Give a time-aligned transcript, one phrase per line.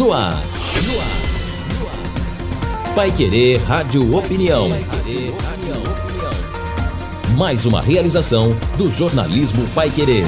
[0.00, 0.42] No ar.
[0.86, 0.98] No
[1.90, 2.94] ar.
[2.94, 4.70] Pai Querer Rádio Opinião.
[7.36, 10.24] Mais uma realização do jornalismo Pai Querer.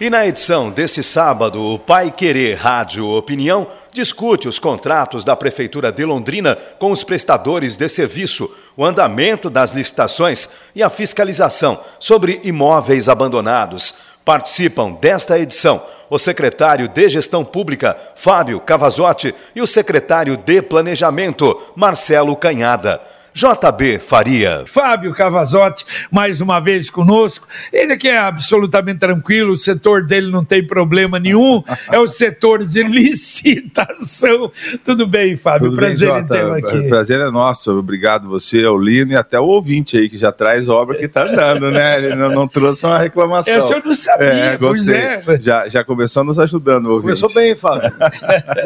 [0.00, 5.90] E na edição deste sábado, o Pai Querer Rádio Opinião discute os contratos da Prefeitura
[5.90, 12.40] de Londrina com os prestadores de serviço, o andamento das licitações e a fiscalização sobre
[12.44, 14.09] imóveis abandonados.
[14.30, 21.60] Participam desta edição o secretário de Gestão Pública, Fábio Cavazotti, e o secretário de Planejamento,
[21.74, 23.00] Marcelo Canhada.
[23.34, 24.64] JB Faria.
[24.66, 27.46] Fábio Cavazotti, mais uma vez conosco.
[27.72, 32.64] Ele que é absolutamente tranquilo, o setor dele não tem problema nenhum, é o setor
[32.64, 34.50] de licitação.
[34.84, 35.70] Tudo bem, Fábio?
[35.70, 36.76] Tudo Prazer bem, em tê-lo aqui.
[36.78, 37.70] O prazer é nosso.
[37.78, 41.24] Obrigado você, ao Lino, e até o ouvinte aí que já traz obra que está
[41.24, 41.98] andando, né?
[41.98, 43.54] Ele não, não, trouxe uma reclamação.
[43.54, 45.22] Essa eu não sabia, é, pois é.
[45.40, 47.02] Já, já começou nos ajudando, ouvinte.
[47.02, 47.92] Começou bem, Fábio.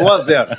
[0.00, 0.56] 1 a 0.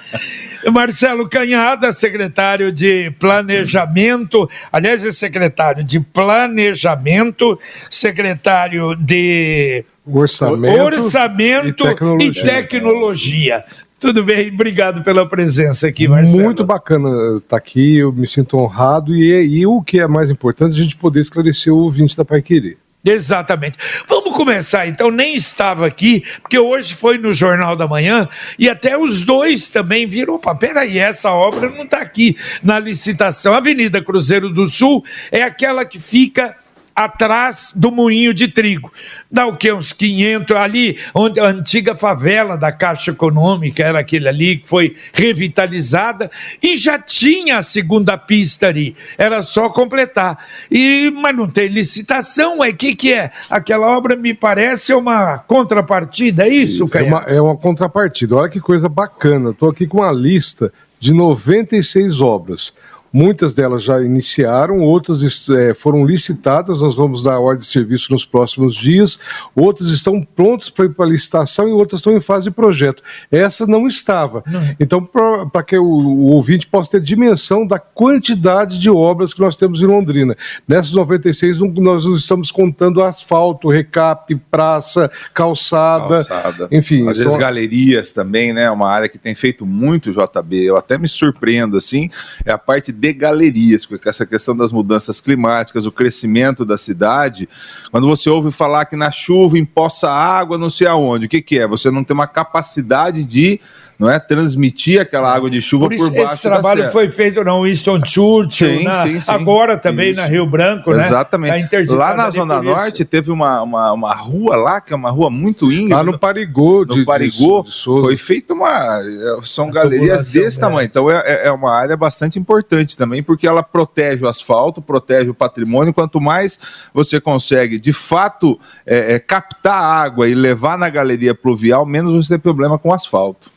[0.71, 11.73] Marcelo Canhada, secretário de Planejamento, aliás, é secretário de Planejamento, secretário de Orçamento, Orçamento e,
[11.73, 12.29] tecnologia.
[12.29, 13.63] e Tecnologia.
[13.99, 16.43] Tudo bem, obrigado pela presença aqui, Marcelo.
[16.43, 20.77] Muito bacana estar aqui, eu me sinto honrado e, e o que é mais importante,
[20.77, 22.77] a gente poder esclarecer o ouvinte da Pai Querer.
[23.05, 23.77] Exatamente.
[24.07, 25.11] Vamos começar então.
[25.11, 30.07] Nem estava aqui, porque hoje foi no Jornal da Manhã e até os dois também
[30.07, 30.35] viram.
[30.35, 33.53] Opa, peraí, essa obra não está aqui na licitação.
[33.53, 36.57] Avenida Cruzeiro do Sul é aquela que fica
[36.95, 38.91] atrás do moinho de trigo.
[39.29, 39.71] Dá o que?
[39.71, 44.95] Uns 500 ali, onde a antiga favela da Caixa Econômica era aquele ali que foi
[45.13, 46.31] revitalizada
[46.63, 48.95] e já tinha a segunda pista ali.
[49.17, 50.37] Era só completar.
[50.71, 53.31] E, mas não tem licitação, o que, que é?
[53.49, 58.37] Aquela obra me parece uma contrapartida, é isso, isso é uma, é uma contrapartida.
[58.37, 59.49] Olha que coisa bacana.
[59.49, 62.73] Estou aqui com uma lista de 96 obras.
[63.15, 68.25] Muitas delas já iniciaram, outras é, foram licitadas, nós vamos dar ordem de serviço nos
[68.25, 69.17] próximos dias,
[69.55, 73.01] outras estão prontas para ir para licitação e outras estão em fase de projeto.
[73.31, 74.43] Essa não estava.
[74.45, 74.75] Não.
[74.77, 79.55] Então, para que o, o, ouvinte possa ter dimensão da quantidade de obras que nós
[79.55, 80.35] temos em Londrina.
[80.67, 86.67] Nessas 96, nós estamos contando asfalto, recap, praça, calçada, calçada.
[86.69, 87.07] enfim.
[87.07, 88.69] Às vezes galerias também, né?
[88.69, 90.63] Uma área que tem feito muito JB.
[90.65, 92.09] Eu até me surpreendo, assim,
[92.43, 96.77] é a parte de de galerias, com essa questão das mudanças climáticas, o crescimento da
[96.77, 97.47] cidade.
[97.91, 101.59] Quando você ouve falar que na chuva empoça água, não sei aonde, o que, que
[101.59, 101.67] é?
[101.67, 103.59] Você não tem uma capacidade de
[103.97, 104.19] não é?
[104.19, 108.03] Transmitir aquela água de chuva por, isso, por baixo esse trabalho foi feito na Winston
[108.05, 109.31] Churchill sim, na, sim, sim.
[109.31, 110.19] agora também isso.
[110.19, 111.05] na Rio Branco né?
[111.05, 111.75] Exatamente.
[111.87, 115.71] Lá na zona norte teve uma, uma, uma, rua lá que é uma rua muito
[115.71, 115.93] íngreme.
[115.93, 120.59] Lá no Parigô no de, Parigô de, de foi feita uma é, são galerias desse
[120.59, 120.85] tamanho.
[120.85, 125.29] Então é, é, é uma área bastante importante também porque ela protege o asfalto protege
[125.29, 125.93] o patrimônio.
[125.93, 126.59] Quanto mais
[126.93, 132.33] você consegue de fato é, é, captar água e levar na galeria pluvial menos você
[132.33, 133.54] tem problema com o asfalto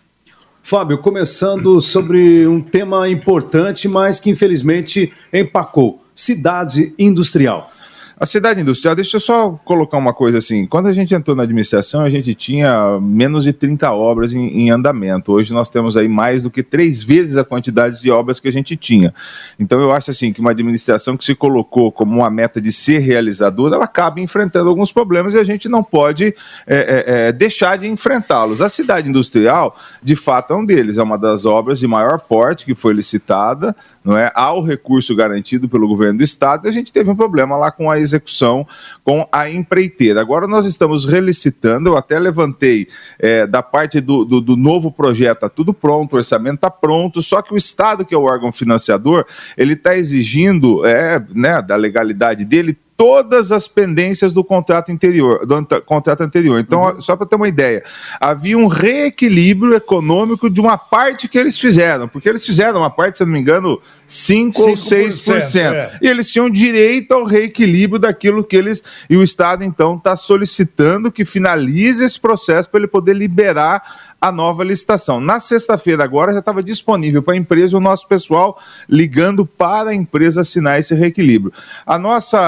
[0.69, 7.73] Fábio, começando sobre um tema importante, mas que infelizmente empacou: cidade industrial.
[8.21, 10.67] A cidade industrial, deixa eu só colocar uma coisa assim.
[10.67, 14.71] Quando a gente entrou na administração, a gente tinha menos de 30 obras em, em,
[14.71, 15.31] andamento.
[15.31, 18.53] Hoje nós temos aí mais do que três vezes a quantidade de obras que a
[18.53, 19.15] gente tinha.
[19.57, 22.99] Então eu acho assim que uma administração que se colocou como uma meta de ser
[22.99, 26.35] realizadora, ela acaba enfrentando alguns problemas e a gente não pode
[26.67, 28.61] é, é, é deixar de enfrentá-los.
[28.61, 30.99] A cidade industrial, de fato, é um deles.
[30.99, 34.33] É uma das obras de maior porte que foi licitada, não é?
[34.35, 37.71] Há o recurso garantido pelo governo do estado e a gente teve um problema lá
[37.71, 38.67] com a execução
[39.05, 40.21] com a empreiteira.
[40.21, 42.89] Agora nós estamos relicitando, eu até levantei
[43.19, 47.23] é, da parte do, do, do, novo projeto, está tudo pronto, o orçamento está pronto,
[47.23, 49.25] só que o Estado, que é o órgão financiador,
[49.57, 55.83] ele está exigindo, é, né, da legalidade dele, todas as pendências do contrato anterior, do
[55.83, 56.59] contrato anterior.
[56.59, 57.01] Então, uhum.
[57.01, 57.85] só para ter uma ideia,
[58.21, 63.19] havia um reequilíbrio econômico de uma parte que eles fizeram, porque eles fizeram uma parte,
[63.19, 65.73] se não me engano, 5, 5 ou 6%.
[65.73, 65.99] É.
[66.03, 68.83] E eles tinham direito ao reequilíbrio daquilo que eles.
[69.09, 74.33] E o Estado, então, está solicitando que finalize esse processo para ele poder liberar a
[74.33, 75.21] nova licitação.
[75.21, 79.95] Na sexta-feira, agora, já estava disponível para a empresa o nosso pessoal ligando para a
[79.95, 81.53] empresa assinar esse reequilíbrio.
[81.87, 82.39] A nossa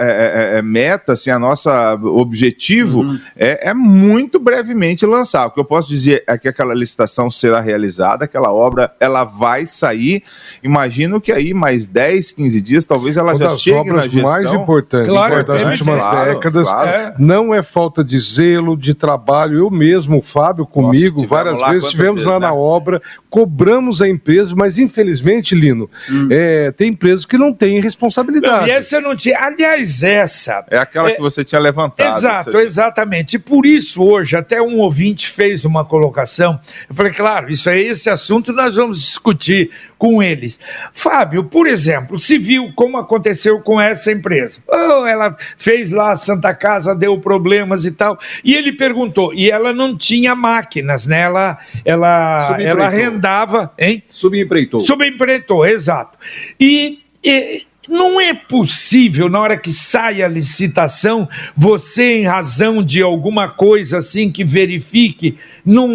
[0.00, 3.20] é, é, é, meta, assim, a nossa objetivo uhum.
[3.36, 5.46] é, é, muito brevemente lançar.
[5.46, 9.66] O que eu posso dizer é que aquela licitação será realizada, aquela obra ela vai
[9.66, 10.22] sair.
[10.62, 14.02] Imagino que aí mais 10, 15 dias, talvez ela Uma já das chegue obras na
[14.08, 14.30] gestão.
[14.30, 16.68] mais importantes claro, das últimas claro, décadas.
[16.68, 17.14] Claro.
[17.18, 19.58] Não é falta de zelo, de trabalho.
[19.58, 22.46] Eu mesmo, o Fábio, comigo, Nossa, várias vezes, estivemos vezes, lá né?
[22.46, 26.28] na obra, cobramos a empresa, mas infelizmente, Lino, hum.
[26.30, 28.62] é, tem empresas que não têm responsabilidade.
[28.62, 29.38] Não, e essa não tinha.
[29.38, 30.64] Aliás, essa.
[30.70, 32.16] É aquela é, que você tinha levantado.
[32.16, 32.64] Exato, você...
[32.64, 33.36] exatamente.
[33.36, 36.58] E por isso, hoje, até um ouvinte fez uma colocação.
[36.88, 40.60] Eu falei, claro, isso é esse assunto nós vamos discutir com eles.
[40.92, 44.62] Fábio, por exemplo, se viu como aconteceu com essa empresa.
[44.66, 48.18] Oh, ela fez lá a Santa Casa, deu problemas e tal.
[48.44, 51.20] E ele perguntou, e ela não tinha máquinas, né?
[51.22, 52.88] Ela, ela, ela
[53.18, 54.02] arrendava, hein?
[54.08, 54.80] Subempreitou.
[54.80, 56.16] Subempreitou, exato.
[56.58, 63.02] E, e não é possível, na hora que sai a licitação, você, em razão de
[63.02, 65.88] alguma coisa assim que verifique, não.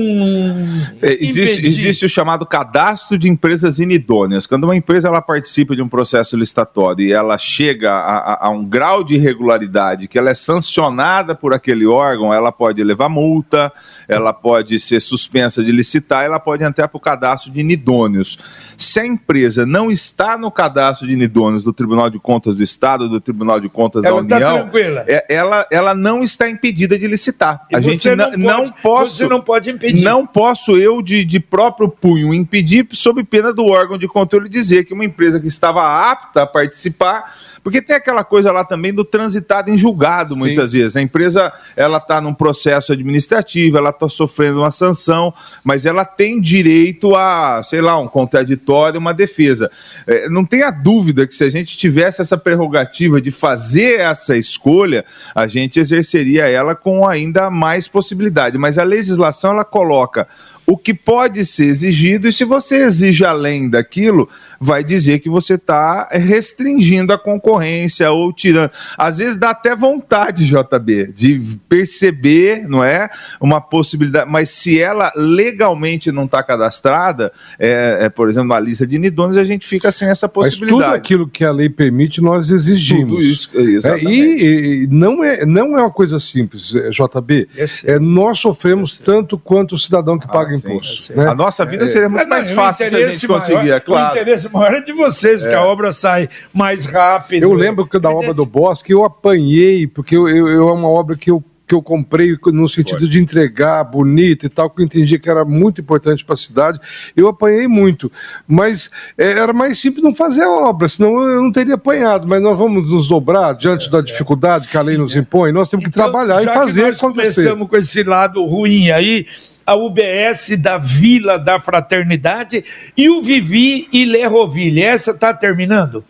[1.02, 4.46] É, existe, existe, o chamado cadastro de empresas inidôneas.
[4.46, 8.50] Quando uma empresa ela participa de um processo licitatório e ela chega a, a, a
[8.50, 13.72] um grau de irregularidade que ela é sancionada por aquele órgão, ela pode levar multa,
[14.08, 18.38] ela pode ser suspensa de licitar, ela pode entrar para o cadastro de inidôneos.
[18.78, 23.10] Se a empresa não está no cadastro de inidôneos do Tribunal de Contas do Estado,
[23.10, 24.70] do Tribunal de Contas ela da tá União,
[25.08, 27.66] é, ela, ela não está impedida de licitar.
[27.72, 30.04] E a gente não, pode, não você não pode impedir.
[30.04, 34.86] Não posso eu de, de próprio punho impedir sob pena do órgão de controle dizer
[34.86, 39.06] que uma empresa que estava apta a participar porque tem aquela coisa lá também do
[39.06, 40.40] transitado em julgado, Sim.
[40.40, 40.98] muitas vezes.
[40.98, 45.34] A empresa ela está num processo administrativo, ela está sofrendo uma sanção,
[45.64, 49.72] mas ela tem direito a, sei lá, um contraditório, uma defesa.
[50.06, 55.06] É, não tenha dúvida que se a gente tivesse essa prerrogativa de fazer essa escolha,
[55.34, 58.58] a gente exerceria ela com ainda mais possibilidade.
[58.58, 60.28] Mas a legislação ela coloca
[60.66, 64.30] o que pode ser exigido, e se você exige além daquilo,
[64.64, 68.72] vai dizer que você está restringindo a concorrência ou tirando.
[68.98, 73.10] Às vezes dá até vontade, JB, de perceber, não é?
[73.42, 78.88] Uma possibilidade, mas se ela legalmente não está cadastrada, é, é, por exemplo, na lista
[78.88, 80.80] de nidôneos, a gente fica sem essa possibilidade.
[80.80, 83.10] Mas tudo aquilo que a lei permite, nós exigimos.
[83.10, 84.08] Tudo isso, exatamente.
[84.08, 87.50] É, e, e, não, é, não é uma coisa simples, é, JB.
[87.84, 91.14] É, nós sofremos tanto quanto o cidadão que paga ah, imposto.
[91.14, 91.28] Né?
[91.28, 94.16] A nossa vida seria muito mais fácil se a gente conseguir, é claro.
[94.16, 95.50] O interesse é de vocês, é.
[95.50, 97.44] que a obra sai mais rápido.
[97.44, 100.90] Eu lembro que da obra do Bosque eu apanhei, porque eu, eu, eu é uma
[100.90, 103.08] obra que eu que eu comprei no sentido Foi.
[103.08, 106.80] de entregar bonito e tal, que eu entendi que era muito importante para a cidade.
[107.16, 108.12] Eu apanhei muito,
[108.48, 112.28] mas é, era mais simples não fazer a obra, senão eu não teria apanhado.
[112.28, 115.70] Mas nós vamos nos dobrar diante é, da dificuldade que a lei nos impõe, nós
[115.70, 117.44] temos então, que trabalhar e fazer que nós acontecer.
[117.44, 119.26] Começamos com esse lado ruim aí
[119.66, 122.64] a UBS da Vila da Fraternidade
[122.96, 124.82] e o Vivi e Lerroville.
[124.82, 126.04] Essa está terminando?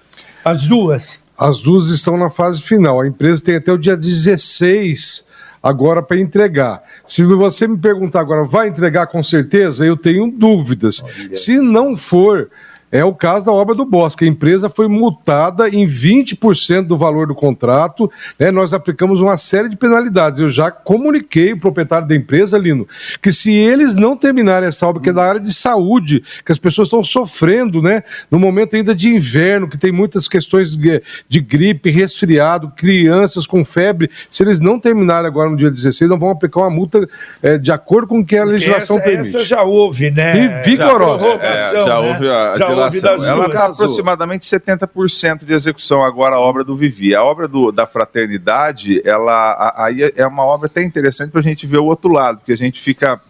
[0.44, 1.24] As duas?
[1.38, 3.02] As duas estão na fase final.
[3.02, 5.26] A empresa tem até o dia 16
[5.62, 6.84] agora para entregar.
[7.08, 9.86] Se você me perguntar agora, vai entregar com certeza?
[9.86, 11.04] Eu tenho dúvidas.
[11.32, 12.50] Se não for,
[12.94, 14.24] é o caso da obra do Bosque.
[14.24, 18.10] A empresa foi multada em 20% do valor do contrato.
[18.38, 18.52] Né?
[18.52, 20.40] Nós aplicamos uma série de penalidades.
[20.40, 22.88] Eu já comuniquei o proprietário da empresa, Lino,
[23.20, 26.60] que se eles não terminarem essa obra, que é da área de saúde, que as
[26.60, 28.04] pessoas estão sofrendo, né?
[28.30, 34.12] No momento ainda de inverno, que tem muitas questões de, gripe, resfriado, crianças com febre,
[34.30, 37.10] se eles não terminarem agora no dia 16, não vão aplicar uma multa
[37.42, 39.30] é, de acordo com o que a legislação essa, permite.
[39.30, 40.62] Essa já houve, né?
[40.64, 41.26] E vigorosa.
[41.26, 42.83] Já, é, já houve a, já
[43.26, 47.16] ela está aproximadamente 70% de execução agora a obra do Vivi.
[47.16, 51.68] A obra do, da Fraternidade, ela aí é uma obra até interessante para a gente
[51.68, 53.22] ver o outro lado, porque a gente fica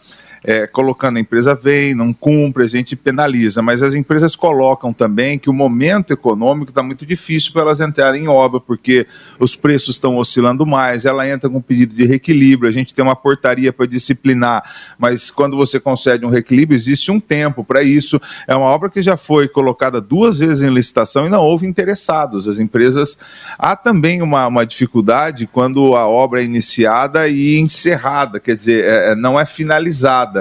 [0.43, 5.39] é, colocando a empresa vem, não cumpre, a gente penaliza, mas as empresas colocam também
[5.39, 9.07] que o momento econômico está muito difícil para elas entrarem em obra, porque
[9.39, 13.15] os preços estão oscilando mais, ela entra com pedido de reequilíbrio, a gente tem uma
[13.15, 14.63] portaria para disciplinar,
[14.97, 18.19] mas quando você concede um reequilíbrio, existe um tempo para isso.
[18.47, 22.47] É uma obra que já foi colocada duas vezes em licitação e não houve interessados.
[22.47, 23.17] As empresas.
[23.57, 29.11] Há também uma, uma dificuldade quando a obra é iniciada e encerrada, quer dizer, é,
[29.11, 30.32] é não é finalizada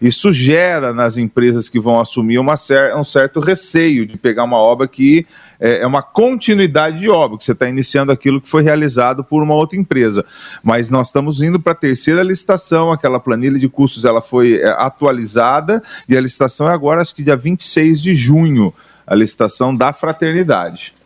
[0.00, 4.56] Isso gera nas empresas que vão assumir uma cer um certo receio de pegar uma
[4.56, 5.26] obra que
[5.58, 9.42] é, é uma continuidade de obra, que você está iniciando aquilo que foi realizado por
[9.42, 10.24] uma outra empresa.
[10.62, 14.68] Mas nós estamos indo para a terceira licitação, aquela planilha de custos ela foi é,
[14.68, 18.72] atualizada e a licitação é agora, acho que dia 26 de junho,
[19.06, 20.97] a licitação da fraternidade.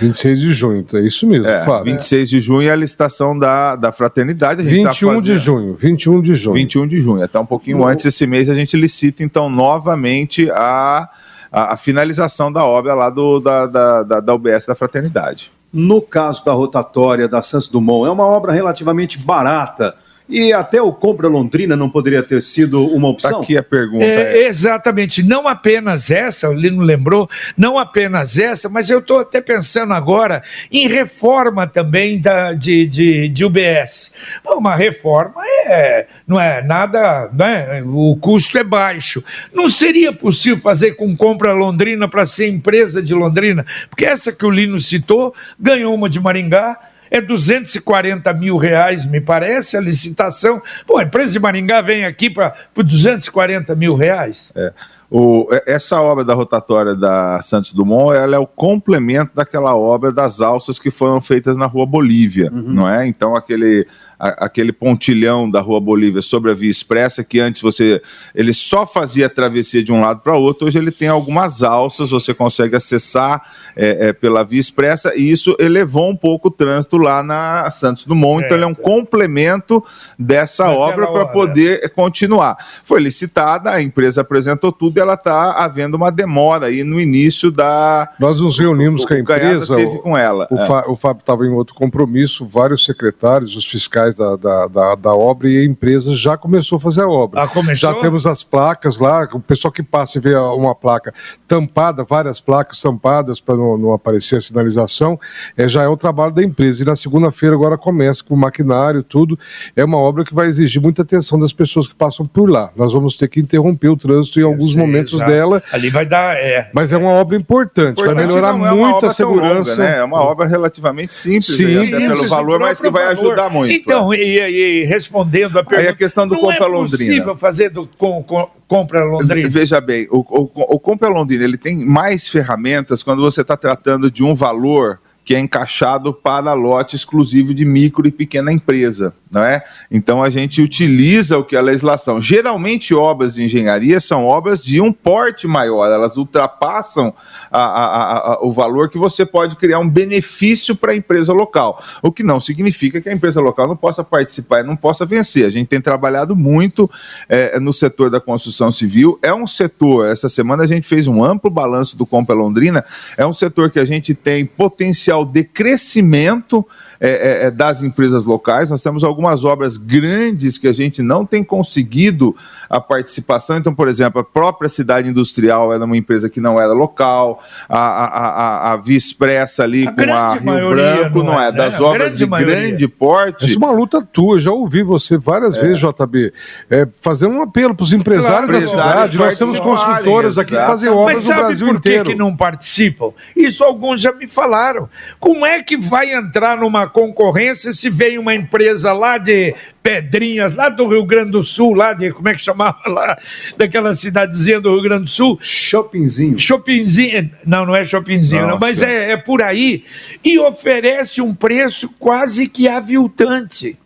[0.00, 1.92] 26 de junho, é isso mesmo, é, Fábio.
[1.92, 4.60] 26 de junho é a licitação da, da fraternidade.
[4.60, 6.56] A gente 21 tá de junho, 21 de junho.
[6.56, 11.08] 21 de junho, até um pouquinho antes desse mês a gente licita então novamente a,
[11.50, 15.52] a, a finalização da obra lá do, da, da, da, da UBS da fraternidade.
[15.72, 19.94] No caso da rotatória da Santos Dumont, é uma obra relativamente barata
[20.28, 23.30] e até o Compra Londrina não poderia ter sido uma opção?
[23.30, 24.04] Tá aqui a pergunta.
[24.04, 24.46] É, é.
[24.46, 29.94] Exatamente, não apenas essa, o Lino lembrou, não apenas essa, mas eu estou até pensando
[29.94, 34.12] agora em reforma também da, de, de, de UBS.
[34.44, 37.82] Uma reforma é, não é nada, né?
[37.84, 39.22] o custo é baixo.
[39.52, 43.64] Não seria possível fazer com Compra Londrina para ser empresa de Londrina?
[43.88, 46.78] Porque essa que o Lino citou ganhou uma de Maringá
[47.10, 50.60] é 240 mil reais, me parece, a licitação.
[50.86, 54.52] Pô, a empresa de Maringá vem aqui para 240 mil reais.
[54.54, 54.72] É.
[55.10, 60.42] O, essa obra da rotatória da Santos Dumont, ela é o complemento daquela obra das
[60.42, 62.74] alças que foram feitas na Rua Bolívia, uhum.
[62.74, 63.06] não é?
[63.06, 63.86] Então aquele
[64.18, 68.02] a, aquele pontilhão da Rua Bolívia sobre a Via Expressa, que antes você
[68.34, 72.10] ele só fazia a travessia de um lado para outro, hoje ele tem algumas alças,
[72.10, 73.42] você consegue acessar
[73.76, 78.04] é, é, pela Via Expressa, e isso elevou um pouco o trânsito lá na Santos
[78.04, 78.44] Dumont, certo.
[78.46, 79.82] então ele é um complemento
[80.18, 82.56] dessa Naquela obra para poder continuar.
[82.84, 87.50] Foi licitada, a empresa apresentou tudo e ela está havendo uma demora aí no início
[87.50, 88.08] da.
[88.18, 89.76] Nós nos reunimos o, com a empresa.
[89.76, 90.46] Teve com ela.
[90.50, 90.84] O, é.
[90.88, 95.48] o Fábio estava em outro compromisso, vários secretários, os fiscais da, da, da, da, obra
[95.48, 97.42] e a empresa já começou a fazer a obra.
[97.42, 101.12] Ah, já temos as placas lá, o pessoal que passa e vê uma placa
[101.46, 105.18] tampada, várias placas tampadas para não, não, aparecer a sinalização,
[105.56, 106.82] é, já é o trabalho da empresa.
[106.82, 109.38] E na segunda-feira agora começa com o maquinário, tudo.
[109.74, 112.70] É uma obra que vai exigir muita atenção das pessoas que passam por lá.
[112.76, 115.30] Nós vamos ter que interromper o trânsito em alguns sei, momentos exato.
[115.30, 115.62] dela.
[115.72, 116.36] Ali vai dar.
[116.36, 119.70] É, mas é uma obra importante, importante vai melhorar não, é muito a segurança.
[119.70, 119.98] Longa, né?
[119.98, 123.32] É uma obra relativamente simples, simples até pelo valor, mas que vai valor.
[123.32, 123.72] ajudar muito.
[123.72, 125.88] Então, então, e, e, respondendo a pergunta.
[125.88, 127.04] Aí a questão do Compra é Londrina.
[127.04, 129.48] é possível fazer do com, com, Compra Londrina?
[129.48, 134.10] Veja bem, o, o, o Compra Londrina ele tem mais ferramentas quando você está tratando
[134.10, 139.42] de um valor que é encaixado para lote exclusivo de micro e pequena empresa não
[139.42, 139.62] é?
[139.90, 142.20] Então a gente utiliza o que é a legislação.
[142.20, 147.12] Geralmente obras de engenharia são obras de um porte maior, elas ultrapassam
[147.50, 151.82] a, a, a, o valor que você pode criar um benefício para a empresa local.
[152.02, 155.44] O que não significa que a empresa local não possa participar e não possa vencer.
[155.44, 156.90] A gente tem trabalhado muito
[157.28, 159.18] é, no setor da construção civil.
[159.22, 162.84] É um setor, essa semana a gente fez um amplo balanço do Compra Londrina,
[163.16, 166.66] é um setor que a gente tem potencial de crescimento
[167.00, 168.70] é, é, é, das empresas locais.
[168.70, 172.34] Nós temos algumas obras grandes que a gente não tem conseguido
[172.68, 173.56] a participação.
[173.56, 177.78] Então, por exemplo, a própria cidade industrial era uma empresa que não era local, a,
[177.78, 181.72] a, a, a Via Expressa ali a com a Rio Branco, não é, é das
[181.74, 181.80] né?
[181.80, 182.56] obras de maioria.
[182.56, 183.46] grande porte.
[183.46, 185.60] Isso é uma luta tua, já ouvi você várias é.
[185.60, 186.32] vezes, JB,
[186.70, 189.18] é, fazendo um apelo para os empresários claro, da cidade.
[189.18, 192.04] Nós temos construtoras aqui que fazem obras no Brasil por inteiro.
[192.04, 193.12] que não participam?
[193.36, 194.88] Isso alguns já me falaram.
[195.18, 200.68] Como é que vai entrar numa concorrência se vem uma empresa lá de Pedrinhas, lá
[200.68, 203.16] do Rio Grande do Sul, lá de, como é que chamava lá,
[203.56, 205.38] daquela cidadezinha do Rio Grande do Sul?
[205.40, 206.38] Shoppingzinho.
[206.38, 209.84] Shoppingzinho, não, não é shoppingzinho, não, mas é, é por aí,
[210.24, 213.78] e oferece um preço quase que aviltante.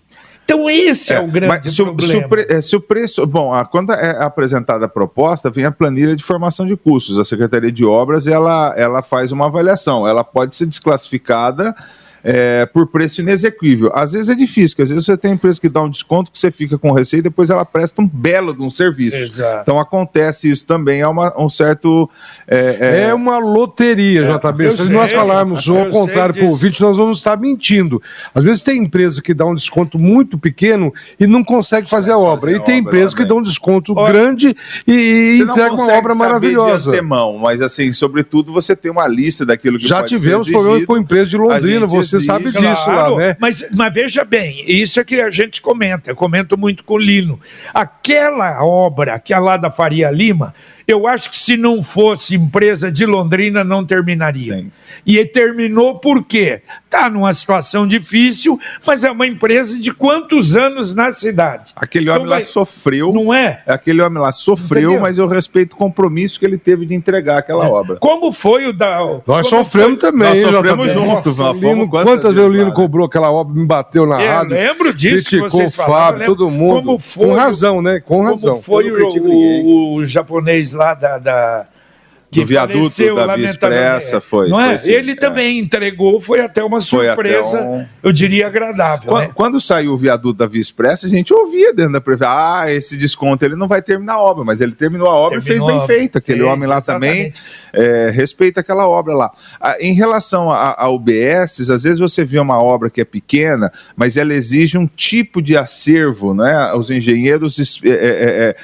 [0.45, 2.29] Então, esse é, é o grande se problema.
[2.29, 3.27] Se é, se o, preço.
[3.27, 7.17] Bom, a, quando é apresentada a proposta, vem a planilha de formação de custos.
[7.19, 10.07] A Secretaria de Obras ela, ela faz uma avaliação.
[10.07, 11.75] Ela pode ser desclassificada
[12.25, 13.91] é, por preço inexequível.
[13.95, 16.39] Às vezes é difícil, porque às vezes você tem empresa que dá um desconto que
[16.39, 19.17] você fica com receita e depois ela presta um belo de um serviço.
[19.17, 19.63] Exato.
[19.63, 22.09] Então acontece isso também, é uma, um certo.
[22.47, 23.01] É, é...
[23.09, 24.73] é uma loteria, é, JB.
[24.73, 28.01] Se sei, nós falarmos ao contrário para o ouvinte, nós vamos estar mentindo.
[28.35, 32.19] Às vezes tem empresa que dá um desconto muito pequeno e não consegue fazer a
[32.19, 32.53] obra.
[32.53, 36.15] Fazer e tem empresa que dá um desconto Olha, grande e, e entrega uma obra
[36.15, 36.91] maravilhosa.
[36.93, 40.97] De antemão, mas assim, sobretudo, você tem uma lista daquilo que Já tivemos problemas com
[40.97, 43.37] empresa de Londrina, você você sabe disso claro, lá, né?
[43.39, 46.99] Mas, mas veja bem, isso é que a gente comenta, eu comento muito com o
[46.99, 47.41] Lino.
[47.73, 50.55] Aquela obra, aquela lá da Faria Lima,
[50.87, 54.57] Eu acho que se não fosse empresa de Londrina, não terminaria.
[54.57, 54.73] Sim.
[55.07, 56.63] E terminou por quê?
[56.85, 61.73] Está numa situação difícil, mas é uma empresa de quantos anos na cidade?
[61.75, 62.45] Aquele homem então, lá vai...
[62.45, 63.13] sofreu.
[63.13, 63.63] Não é?
[63.67, 65.01] Aquele homem lá sofreu, Entendeu?
[65.01, 67.71] mas eu respeito o compromisso que ele teve de entregar aquela é.
[67.71, 67.97] obra.
[67.97, 68.99] Como foi o da.
[69.27, 70.11] Nós sofremos foi...
[70.11, 70.29] também.
[70.29, 71.39] Nós sofremos juntos.
[71.39, 74.57] Nossa, Lino, quantas vezes o Lino cobrou aquela obra, me bateu na eu rádio.
[74.57, 75.31] lembro disso.
[75.31, 76.83] Criticou o Fábio, todo mundo.
[76.83, 78.01] Como foi, com razão, né?
[78.01, 78.53] Com razão.
[78.53, 81.67] Como foi o, o, o japonês lá da, da
[82.41, 84.49] do viaduto da Via Expressa, foi.
[84.49, 84.79] Não é?
[84.79, 85.17] Sim, Ele é.
[85.17, 87.87] também entregou, foi até uma surpresa, até um...
[88.03, 89.09] eu diria agradável.
[89.09, 89.31] Quando, né?
[89.35, 92.97] quando, saiu o viaduto da Via Expressa, a gente ouvia dentro da prefeitura, ah, esse
[92.97, 95.79] desconto ele não vai terminar a obra, mas ele terminou a obra terminou e fez
[95.79, 96.19] bem feito.
[96.19, 97.41] Aquele fez, homem lá exatamente.
[97.73, 99.31] também é, respeita aquela obra lá.
[99.81, 104.17] Em relação a, a UBS, às vezes você vê uma obra que é pequena, mas
[104.17, 106.73] ela exige um tipo de acervo, né?
[106.75, 108.57] Os engenheiros é, é, é,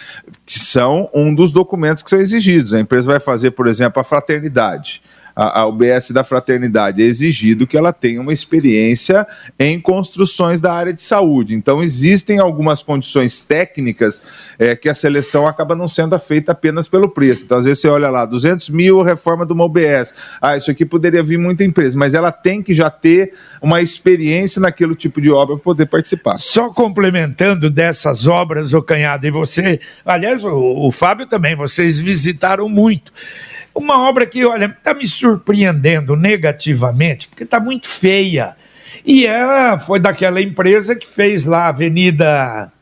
[0.44, 2.75] que são um dos documentos que são exigidos.
[2.75, 5.02] A empresa vai fazer, por exemplo, a fraternidade
[5.38, 9.25] a, a UBS da Fraternidade, é exigido que ela tenha uma experiência
[9.57, 11.54] em construções da área de saúde.
[11.54, 14.21] Então, existem algumas condições técnicas
[14.59, 17.45] é, que a seleção acaba não sendo feita apenas pelo preço.
[17.45, 20.12] Então, às vezes você olha lá, 200 mil reforma de uma UBS.
[20.42, 24.61] Ah, isso aqui poderia vir muita empresa, mas ela tem que já ter uma experiência
[24.61, 26.38] naquele tipo de obra para poder participar.
[26.38, 32.68] Só complementando dessas obras, o Canhado, e você, aliás, o, o Fábio também, vocês visitaram
[32.68, 33.12] muito.
[33.78, 38.56] Uma obra que, olha, está me surpreendendo negativamente, porque está muito feia.
[39.06, 42.73] E ela foi daquela empresa que fez lá a Avenida.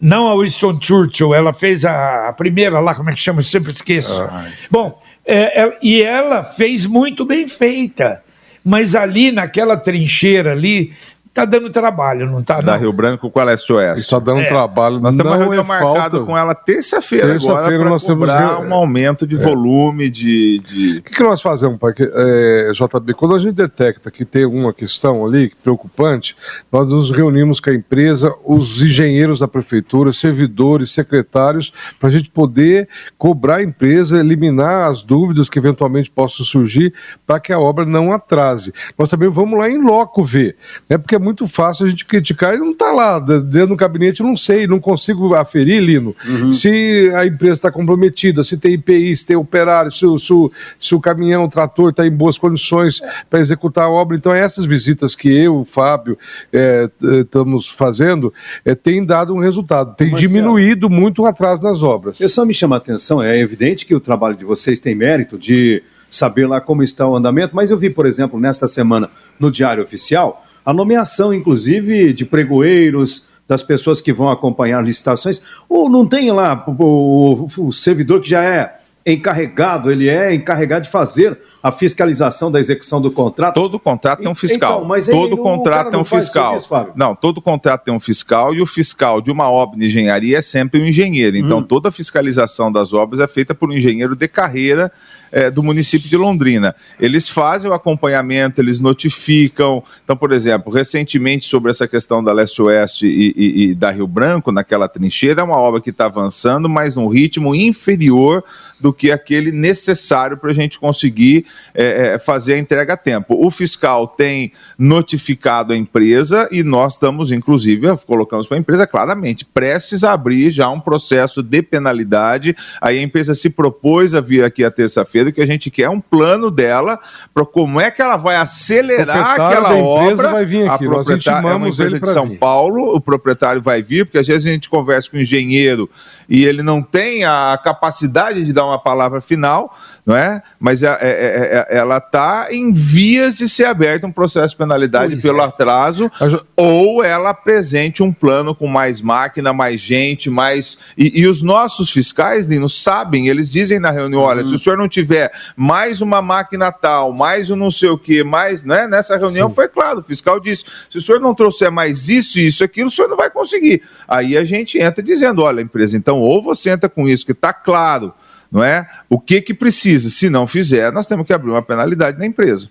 [0.00, 3.38] Não a Winston Churchill, ela fez a, a primeira lá, como é que chama?
[3.38, 4.28] Eu sempre esqueço.
[4.28, 4.52] Ai.
[4.68, 8.24] Bom, é, é, e ela fez muito bem feita.
[8.64, 10.92] Mas ali, naquela trincheira ali,
[11.34, 12.60] Tá dando trabalho, não tá?
[12.60, 14.02] Da Rio Branco com a Leste Oeste.
[14.02, 14.44] Está dando é.
[14.44, 15.00] trabalho.
[15.00, 18.68] Nós temos uma reunião é marcada com ela terça-feira terça agora para cobrar temos...
[18.68, 19.38] um aumento de é.
[19.38, 20.60] volume de...
[20.60, 20.98] de...
[20.98, 21.94] O que, que nós fazemos, pai?
[21.98, 26.36] É, JB, quando a gente detecta que tem alguma questão ali preocupante,
[26.70, 32.28] nós nos reunimos com a empresa, os engenheiros da prefeitura, servidores, secretários, para a gente
[32.28, 36.92] poder cobrar a empresa, eliminar as dúvidas que eventualmente possam surgir
[37.26, 38.70] para que a obra não atrase.
[38.98, 40.56] Nós também vamos lá em loco ver,
[40.90, 40.98] né?
[40.98, 44.66] Porque muito fácil a gente criticar e não está lá, dentro do gabinete, não sei,
[44.66, 46.50] não consigo aferir, Lino, uhum.
[46.50, 50.34] se a empresa está comprometida, se tem IPI, se tem operário, se, se,
[50.78, 53.00] se o caminhão, o trator está em boas condições
[53.30, 54.16] para executar a obra.
[54.16, 56.18] Então, essas visitas que eu, o Fábio,
[56.52, 58.32] é, estamos fazendo,
[58.64, 62.20] é, tem dado um resultado, tem Marcelo, diminuído muito o atraso nas obras.
[62.20, 65.38] Eu só me chama a atenção, é evidente que o trabalho de vocês tem mérito
[65.38, 69.08] de saber lá como está o andamento, mas eu vi, por exemplo, nesta semana
[69.40, 75.88] no Diário Oficial, a nomeação, inclusive, de pregoeiros, das pessoas que vão acompanhar licitações, ou
[75.90, 80.90] não tem lá o, o, o servidor que já é encarregado, ele é encarregado de
[80.90, 83.54] fazer a fiscalização da execução do contrato.
[83.54, 84.76] Todo contrato tem um fiscal.
[84.76, 86.56] Então, mas todo contrato tem um fiscal.
[86.56, 90.38] Isso, não, todo contrato tem um fiscal e o fiscal de uma obra de engenharia
[90.38, 91.36] é sempre um engenheiro.
[91.36, 91.62] Então, hum.
[91.62, 94.92] toda a fiscalização das obras é feita por um engenheiro de carreira
[95.32, 96.76] é, do município de Londrina.
[97.00, 99.82] Eles fazem o acompanhamento, eles notificam.
[100.04, 104.52] Então, por exemplo, recentemente sobre essa questão da Leste-Oeste e, e, e, da Rio Branco,
[104.52, 108.44] naquela trincheira, é uma obra que está avançando, mas num ritmo inferior
[108.78, 113.36] do que aquele necessário para a gente conseguir é, é, fazer a entrega a tempo.
[113.38, 119.44] O fiscal tem notificado a empresa e nós estamos, inclusive, colocamos para a empresa claramente,
[119.44, 122.56] prestes a abrir já um processo de penalidade.
[122.80, 126.00] Aí a empresa se propôs a vir aqui a terça-feira, que a gente quer um
[126.00, 126.98] plano dela
[127.34, 130.30] para como é que ela vai acelerar aquela obra.
[130.30, 130.86] Vai vir aqui.
[130.86, 132.38] A proprietária é uma empresa de São vir.
[132.38, 135.88] Paulo, o proprietário vai vir, porque às vezes a gente conversa com o engenheiro
[136.28, 140.42] e ele não tem a capacidade de dar uma palavra final não é?
[140.58, 144.56] Mas é, é, é, é ela está em vias de ser aberta um processo de
[144.58, 145.44] penalidade pois pelo é.
[145.44, 146.10] atraso,
[146.56, 150.76] ou ela apresente um plano com mais máquina, mais gente, mais.
[150.98, 154.76] E, e os nossos fiscais, Lino, sabem, eles dizem na reunião: olha, se o senhor
[154.76, 158.64] não tiver mais uma máquina tal, mais um não sei o que, mais.
[158.64, 158.88] Né?
[158.88, 159.54] Nessa reunião Sim.
[159.54, 162.90] foi claro, o fiscal disse: se o senhor não trouxer mais isso, isso, aquilo, o
[162.90, 163.82] senhor não vai conseguir.
[164.08, 167.52] Aí a gente entra dizendo: olha, empresa, então ou você entra com isso que está
[167.52, 168.12] claro
[168.52, 168.86] não é?
[169.08, 170.10] O que que precisa?
[170.10, 172.68] Se não fizer, nós temos que abrir uma penalidade na empresa.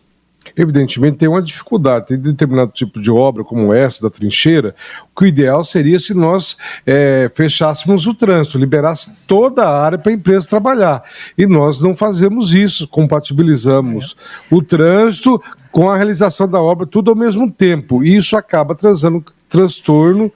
[0.57, 4.75] Evidentemente tem uma dificuldade, tem determinado tipo de obra como essa da trincheira,
[5.15, 10.11] que o ideal seria se nós é, fechássemos o trânsito, liberasse toda a área para
[10.11, 11.03] a empresa trabalhar.
[11.37, 14.15] E nós não fazemos isso, compatibilizamos
[14.51, 14.55] é.
[14.55, 15.41] o trânsito
[15.71, 18.03] com a realização da obra, tudo ao mesmo tempo.
[18.03, 20.31] E isso acaba trazendo transtorno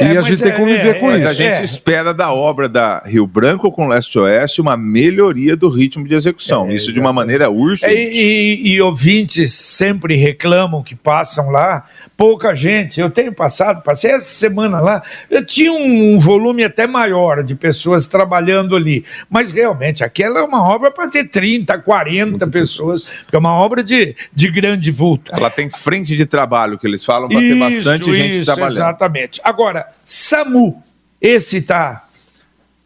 [0.00, 1.28] e a gente tem que conviver com Mas isso.
[1.28, 6.14] a gente espera da obra da Rio Branco com Leste-Oeste uma melhoria do ritmo de
[6.14, 6.70] execução.
[6.70, 7.92] isso de uma maneira urgente.
[7.92, 11.84] E, e- e ouvintes sempre reclamam que passam lá,
[12.16, 13.00] pouca gente.
[13.00, 18.06] Eu tenho passado, passei essa semana lá, eu tinha um volume até maior de pessoas
[18.06, 19.04] trabalhando ali.
[19.28, 23.82] Mas realmente, aquela é uma obra para ter 30, 40 pessoas, porque é uma obra
[23.82, 25.32] de, de grande vulto.
[25.34, 28.72] Ela tem frente de trabalho, que eles falam, para ter bastante gente isso, trabalhando.
[28.78, 29.40] Exatamente.
[29.44, 30.82] Agora, SAMU,
[31.20, 32.07] esse tá,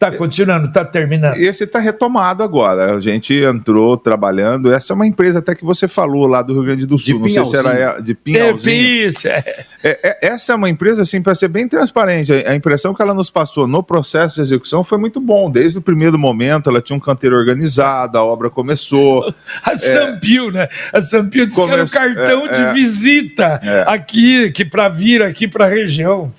[0.02, 1.36] tá continuando, tá terminando.
[1.36, 2.96] Esse está retomado agora.
[2.96, 4.72] A gente entrou trabalhando.
[4.72, 7.20] Essa é uma empresa até que você falou lá do Rio Grande do Sul.
[7.20, 9.06] Não sei se era é- de É, Pinhalzinho.
[9.06, 9.44] isso, é.
[9.84, 13.14] É, é, essa é uma empresa, assim, para ser bem transparente, a, impressão que ela
[13.14, 15.50] nos passou no processo de execução foi muito bom.
[15.50, 19.32] Desde o primeiro momento, ela tinha um canteiro organizado, a obra começou.
[19.62, 20.68] A Sampio, né?
[20.92, 22.72] A Sampio disse que era o cartão é, de é.
[22.72, 23.84] visita É.
[23.86, 26.32] aqui, que para vir aqui para a região.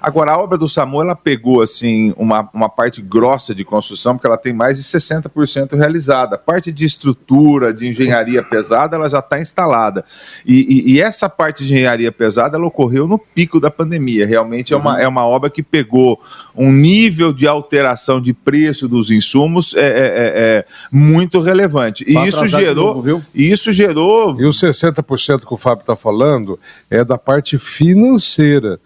[0.00, 4.26] Agora, a obra do SAMU, ela pegou, assim, uma, uma parte grossa de construção, porque
[4.26, 6.36] ela tem mais de 60% realizada.
[6.36, 10.04] A parte de estrutura, de engenharia pesada, ela já está instalada.
[10.46, 14.26] E, e- e essa parte de engenharia pesada, ela ocorreu no pico da pandemia.
[14.26, 16.20] Realmente é uma, é uma obra que pegou
[16.54, 22.04] um nível de alteração de preço dos insumos é, é- é- é muito relevante.
[22.06, 22.94] E isso gerou...
[22.94, 24.40] novo, e isso gerou...
[24.40, 26.58] E os 60% que o Fábio está falando
[26.90, 28.78] é da parte financeira.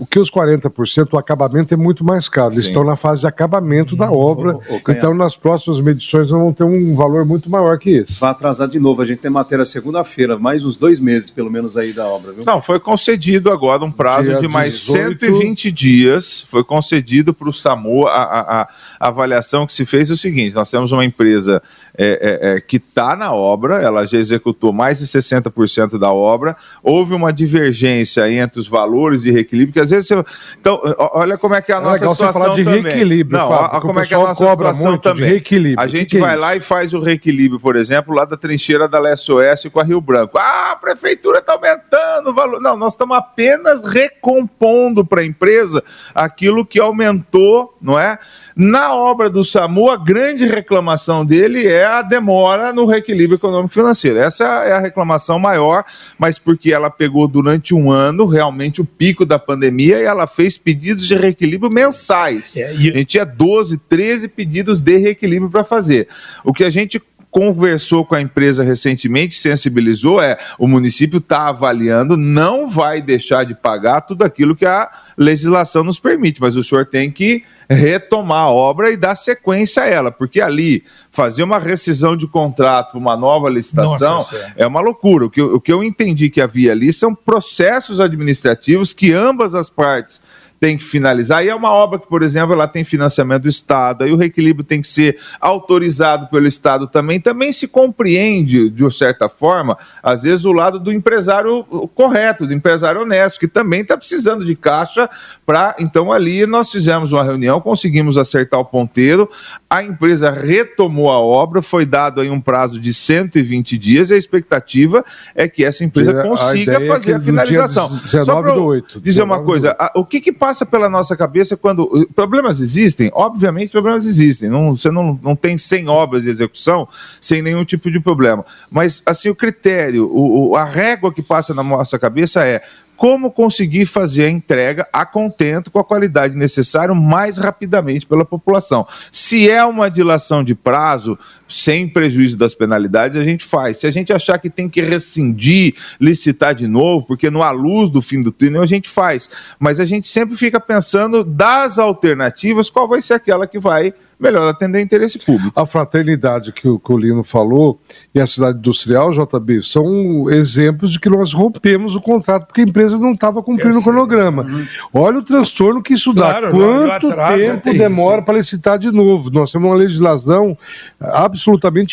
[0.00, 2.52] Porque os 40%, o acabamento é muito mais caro.
[2.54, 2.68] Eles Sim.
[2.70, 4.54] estão na fase de acabamento da obra.
[4.54, 4.98] ô, ô, Canhão.
[4.98, 8.18] então, nas próximas medições, vão ter um valor muito maior que esse.
[8.18, 9.02] Vai atrasar de novo.
[9.02, 12.44] A gente tem matéria segunda-feira, mais uns dois meses, pelo menos, aí da obra, viu?
[12.46, 15.20] Não, foi concedido agora um prazo Dia de mais 18.
[15.26, 16.44] 120 dias.
[16.48, 18.06] Foi concedido para o SAMU.
[18.06, 21.62] A, a- a- avaliação que se fez é o seguinte: nós temos uma empresa
[21.96, 26.56] é, é, é, que está na obra, ela já executou mais de 60% da obra.
[26.82, 30.24] Houve uma divergência entre os valores de reequilíbrio, que às vezes você.
[30.60, 32.82] Então, olha como é que é a É nossa legal você situação falar de também.
[32.82, 35.30] reequilíbrio, Não, Fábio, porque como é que é a nossa situação também.
[35.32, 38.24] A O que gente que é vai lá e faz o reequilíbrio, por exemplo, lá
[38.24, 40.38] da trincheira da Leste-Oeste com a Rio Branco.
[40.38, 42.60] Ah, a prefeitura está aumentando o valor.
[42.60, 45.82] Não, nós estamos apenas recompondo para a empresa
[46.14, 48.18] aquilo que aumentou, não é?
[48.62, 54.18] Na obra do SAMU, a grande reclamação dele é a demora no reequilíbrio econômico-financeiro.
[54.18, 55.82] Essa é a reclamação maior,
[56.18, 60.58] mas porque ela pegou durante um ano realmente o pico da pandemia e ela fez
[60.58, 62.54] pedidos de reequilíbrio mensais.
[62.58, 66.06] É, A gente tinha 12, 13 pedidos de reequilíbrio para fazer.
[66.44, 72.16] O que a gente conversou com a empresa recentemente, sensibilizou, é o município está avaliando,
[72.16, 76.86] não vai deixar de pagar tudo aquilo que a legislação nos permite, mas o senhor
[76.86, 82.16] tem que retomar a obra e dar sequência a ela, porque ali fazer uma rescisão
[82.16, 84.52] de contrato uma nova licitação Nossa Senhora.
[84.56, 85.26] é uma loucura.
[85.26, 89.54] O que, eu- o que eu entendi que havia ali são processos administrativos que ambas
[89.54, 90.20] as partes
[90.60, 91.42] têm que finalizar.
[91.42, 94.62] E é uma obra que, por exemplo, ela tem financiamento do Estado, aí o reequilíbrio
[94.62, 97.18] tem que ser autorizado pelo Estado também.
[97.18, 102.52] Também se compreende, de uma certa forma, às vezes, o lado do empresário correto, do
[102.52, 105.08] empresário honesto, que também está precisando de caixa
[105.46, 105.74] para.
[105.78, 109.28] Então, ali nós fizemos uma reunião, conseguimos acertar o ponteiro,
[109.68, 114.18] a empresa retomou a obra, foi dado aí um prazo de 120 dias, e a
[114.18, 115.02] expectativa
[115.34, 117.88] é que essa empresa consiga é fazer que a finalização.
[117.88, 121.16] 19 Só 8, dizer uma 19 do coisa, a- o que, que passa pela nossa
[121.16, 122.08] cabeça quando.
[122.14, 123.10] Problemas existem?
[123.14, 124.48] Obviamente, problemas existem.
[124.48, 126.88] Não, você não, não tem 100 obras de execução
[127.20, 128.44] sem nenhum tipo de problema.
[128.70, 132.60] Mas, assim, o critério, o, o- a régua que passa na nossa cabeça é
[132.96, 138.86] como conseguir fazer a entrega a contento com a qualidade necessária mais rapidamente pela população.
[139.10, 141.18] Se é uma dilação de prazo,
[141.50, 143.78] sem prejuízo das penalidades, a gente faz.
[143.78, 147.90] Se a gente achar que tem que rescindir, licitar de novo, porque não há luz
[147.90, 149.28] do fim do túnel, a gente faz.
[149.58, 154.46] Mas a gente sempre fica pensando das alternativas, qual vai ser aquela que vai melhor
[154.48, 155.58] atender o interesse público.
[155.58, 157.80] A fraternidade que o, que o Lino falou
[158.14, 162.64] e a cidade industrial, JB, são exemplos de que nós rompemos o contrato porque a
[162.64, 164.46] empresa não estava cumprindo o cronograma.
[164.92, 166.32] Olha o transtorno que isso dá.
[166.32, 169.30] Claro, o Quanto atraso, é tempo demora para licitar de novo?
[169.30, 170.56] Nós temos uma legislação
[171.00, 171.39] absolutamente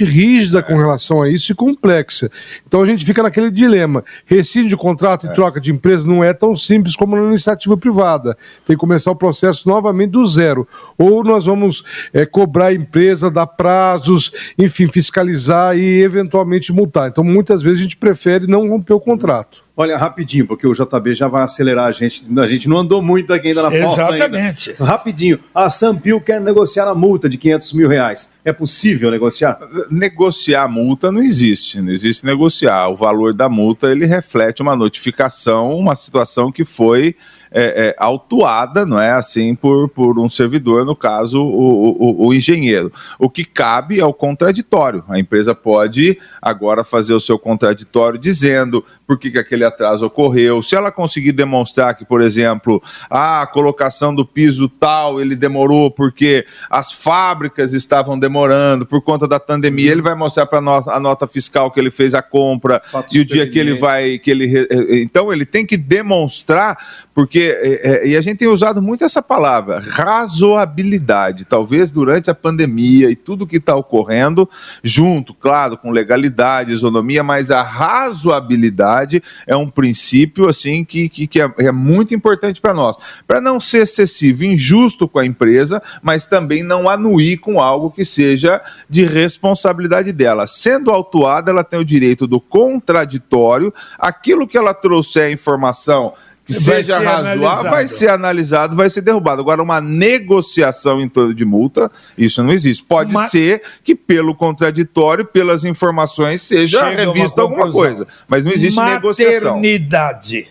[0.04, 2.30] rígida com relação a isso e complexa.
[2.66, 4.04] Então a gente fica naquele dilema.
[4.26, 8.38] Rescinde o contrato e troca de empresa não é tão simples como na iniciativa privada.
[8.66, 10.68] Tem que começar o processo novamente do zero.
[10.98, 11.84] Ou nós vamos
[12.14, 17.10] é, cobrar a empresa, dar prazos, enfim, fiscalizar e eventualmente multar.
[17.10, 19.67] Então muitas vezes a gente prefere não romper o contrato.
[19.80, 22.28] Olha, rapidinho, porque o JB já vai acelerar a gente.
[22.40, 24.16] A gente não andou muito aqui ainda na pauta.
[24.16, 24.72] Exatamente.
[24.72, 24.84] Ainda.
[24.84, 25.40] Rapidinho.
[25.54, 28.34] A Sampio quer negociar a multa de 500 mil reais.
[28.44, 29.60] É possível negociar?
[29.92, 31.80] Negociar a multa não existe.
[31.80, 32.88] Não existe negociar.
[32.88, 37.16] O valor da multa ele reflete uma notificação, uma situação que foi
[37.52, 42.34] é, é, autuada, não é assim, por, por um servidor, no caso, o, o, o,
[42.34, 42.92] engenheiro.
[43.18, 45.04] O que cabe é o contraditório.
[45.08, 50.62] A empresa pode agora fazer o seu contraditório dizendo por que, que aquele atraso ocorreu.
[50.62, 56.46] Se ela conseguir demonstrar que, por exemplo, a colocação do piso tal ele demorou porque
[56.70, 61.72] as fábricas estavam demorando por conta da pandemia, ele vai mostrar para a nota fiscal
[61.72, 64.68] que ele fez a compra Fato e o dia que ele vai que ele
[65.02, 66.78] então ele tem que demonstrar
[67.14, 73.10] porque é, e a gente tem usado muito essa palavra razoabilidade, talvez durante a pandemia
[73.10, 74.50] e tudo que está ocorrendo
[74.84, 78.97] junto, claro, com legalidade, isonomia, mas a razoabilidade
[79.46, 83.60] é um princípio assim que, que, que é, é muito importante para nós, para não
[83.60, 89.06] ser excessivo, injusto com a empresa, mas também não anuir com algo que seja de
[89.06, 90.48] responsabilidade dela.
[90.48, 96.14] Sendo autuada, ela tem o direito do contraditório, aquilo que ela trouxer a informação
[96.48, 99.42] que vai seja razoável, vai ser analisado, vai ser derrubado.
[99.42, 102.84] Agora, uma negociação em torno de multa, isso não existe.
[102.84, 103.28] Pode uma...
[103.28, 108.08] ser que, pelo contraditório, pelas informações, seja Chega revista alguma coisa.
[108.28, 109.56] Mas não existe negociação.
[109.56, 110.48] Maternidade.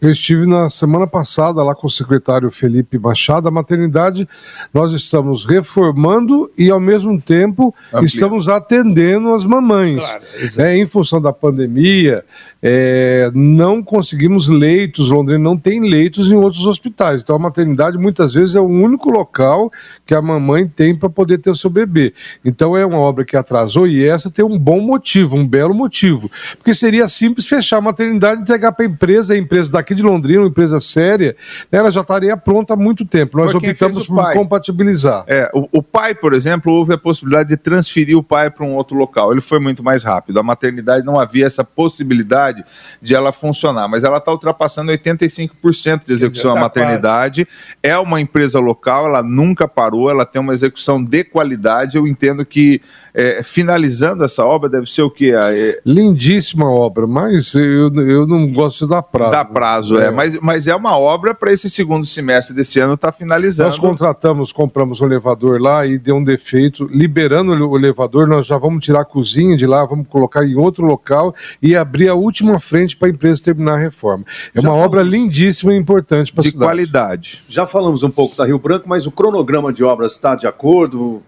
[0.00, 3.48] Eu estive na semana passada lá com o secretário Felipe Machado.
[3.48, 4.28] A maternidade,
[4.72, 8.06] nós estamos reformando e, ao mesmo tempo, Amplia.
[8.06, 10.04] estamos atendendo as mamães.
[10.04, 10.24] Claro,
[10.58, 12.24] é, em função da pandemia,
[12.60, 17.22] é, não conseguimos leitos, Londrina não tem leitos em outros hospitais.
[17.22, 19.70] Então, a maternidade, muitas vezes, é o único local
[20.04, 22.12] que a mamãe tem para poder ter o seu bebê.
[22.44, 26.30] Então, é uma obra que atrasou e essa tem um bom motivo, um belo motivo.
[26.56, 30.02] Porque seria simples fechar a maternidade e entregar para a empresa, a empresa daqui de
[30.02, 31.36] Londrina, uma empresa séria,
[31.70, 33.38] né, ela já estaria pronta há muito tempo.
[33.38, 35.24] Nós optamos por compatibilizar.
[35.28, 38.74] É, o, o, pai, por exemplo, houve a possibilidade de transferir o pai para um
[38.74, 39.30] outro local.
[39.30, 40.40] Ele foi muito mais rápido.
[40.40, 46.12] A maternidade não havia essa possibilidade de ela funcionar, mas ela está ultrapassando 85% de
[46.12, 47.46] execução da maternidade.
[47.82, 51.96] É uma empresa local, ela nunca parou, ela tem uma execução de qualidade.
[51.96, 52.80] Eu entendo que
[53.18, 55.32] é, finalizando essa obra deve ser o quê?
[55.34, 55.80] É...
[55.84, 59.32] Lindíssima obra, mas eu, eu não gosto da prazo.
[59.32, 60.06] Da prazo, é.
[60.06, 60.10] é.
[60.12, 63.70] Mas, mas é uma obra para esse segundo semestre desse ano estar tá finalizando.
[63.70, 66.88] Nós contratamos, compramos um elevador lá e deu um defeito.
[66.92, 70.86] Liberando o elevador, nós já vamos tirar a cozinha de lá, vamos colocar em outro
[70.86, 74.24] local e abrir a última frente para a empresa terminar a reforma.
[74.54, 76.58] É já uma obra lindíssima e importante para a cidade.
[76.58, 77.42] De qualidade.
[77.48, 81.20] Já falamos um pouco da Rio Branco, mas o cronograma de obras está de acordo?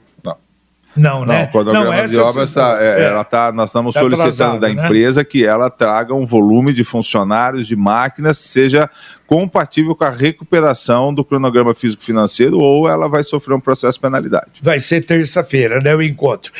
[0.96, 1.38] Não, né?
[1.38, 4.60] Não, o cronograma não, de obras tá, é, é, ela tá, nós estamos tá solicitando
[4.60, 4.74] da né?
[4.74, 8.90] empresa que ela traga um volume de funcionários, de máquinas que seja
[9.26, 14.50] compatível com a recuperação do cronograma físico-financeiro ou ela vai sofrer um processo de penalidade.
[14.60, 16.52] Vai ser terça-feira, né, o encontro.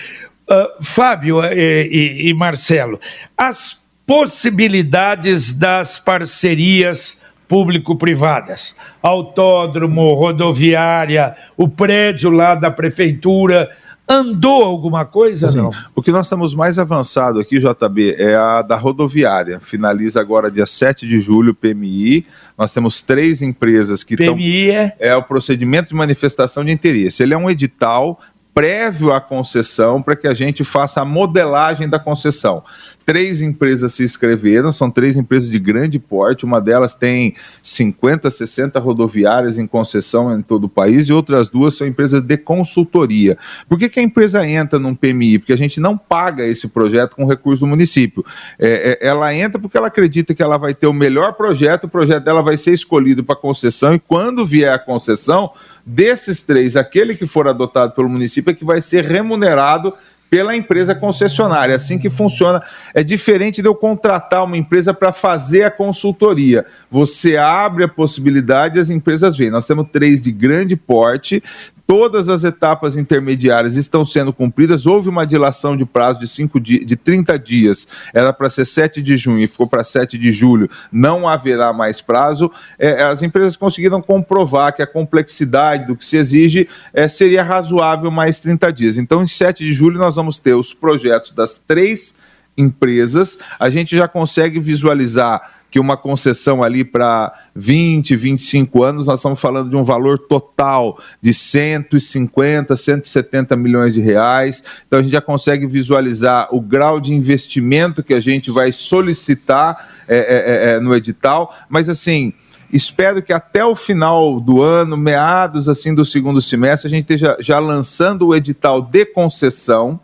[0.49, 3.01] Uh, Fábio e, e, e Marcelo,
[3.37, 13.69] as possibilidades das parcerias público-privadas, autódromo, rodoviária, o prédio lá da prefeitura,
[14.11, 15.49] Andou alguma coisa?
[15.49, 15.59] Sim.
[15.59, 15.71] Não.
[15.95, 19.61] O que nós estamos mais avançado aqui, JB, é a da rodoviária.
[19.61, 22.27] Finaliza agora dia 7 de julho, PMI.
[22.59, 24.35] Nós temos três empresas que estão.
[24.35, 24.97] PMI é?
[24.99, 27.23] É o procedimento de manifestação de interesse.
[27.23, 28.19] Ele é um edital
[28.61, 32.63] prévio à concessão para que a gente faça a modelagem da concessão
[33.11, 38.79] três empresas se inscreveram, são três empresas de grande porte, uma delas tem 50, 60
[38.79, 43.37] rodoviárias em concessão em todo o país e outras duas são empresas de consultoria.
[43.69, 45.41] Por que, que a empresa entra num PMI?
[45.41, 48.25] Porque a gente não paga esse projeto com recurso do município.
[48.57, 51.89] É, é, ela entra porque ela acredita que ela vai ter o melhor projeto, o
[51.89, 55.51] projeto dela vai ser escolhido para concessão e quando vier a concessão,
[55.91, 59.93] desses três, aquele que for adotado pelo município é que vai ser remunerado
[60.31, 61.73] pela empresa concessionária.
[61.73, 62.63] É assim que funciona.
[62.95, 66.65] É diferente de eu contratar uma empresa para fazer a consultoria.
[66.89, 69.51] Você abre a possibilidade e as empresas vêm.
[69.51, 71.43] Nós temos três de grande porte,
[71.91, 74.87] Todas as etapas intermediárias estão sendo cumpridas.
[74.87, 77.89] Houve uma dilação de prazo de, cinco di de 30 dias.
[78.15, 80.71] Era para ser 7 de junho e ficou para 7 de julho.
[80.93, 82.49] Não haverá mais prazo.
[82.79, 88.09] É, as empresas conseguiram comprovar que a complexidade do que se exige é, seria razoável
[88.09, 88.97] mais 30 dias.
[88.97, 92.15] Então, em 7 de julho, nós vamos ter os projetos das três
[92.57, 93.37] empresas.
[93.59, 99.41] A gente já consegue visualizar que uma concessão ali para 20, 25 anos, nós estamos
[99.41, 104.63] falando de um valor total de 150, 170 milhões de reais.
[104.87, 109.89] Então a gente já consegue visualizar o grau de investimento que a gente vai solicitar
[110.09, 112.33] é, é, é, no edital, mas assim.
[112.73, 117.37] Espero que até o final do ano, meados assim do segundo semestre, a gente esteja
[117.41, 119.99] já lançando o edital de concessão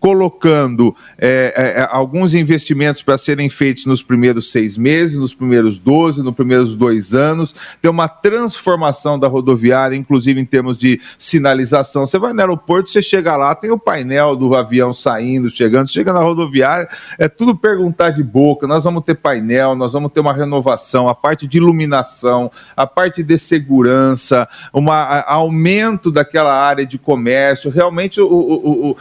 [0.00, 5.76] colocando é, é, é, alguns investimentos para serem feitos nos primeiros seis meses, nos primeiros
[5.76, 12.06] 12, nos primeiros dois anos, ter uma transformação da rodoviária, inclusive em termos de sinalização.
[12.06, 16.14] Você vai no aeroporto, você chega lá, tem o painel do avião saindo, chegando, chega
[16.14, 18.66] na rodoviária, é tudo perguntar de boca.
[18.66, 23.22] Nós vamos ter painel, nós vamos ter uma renovação, a parte de iluminação, a parte
[23.22, 27.70] de segurança, um aumento daquela área de comércio.
[27.70, 28.96] Realmente, o, o, o,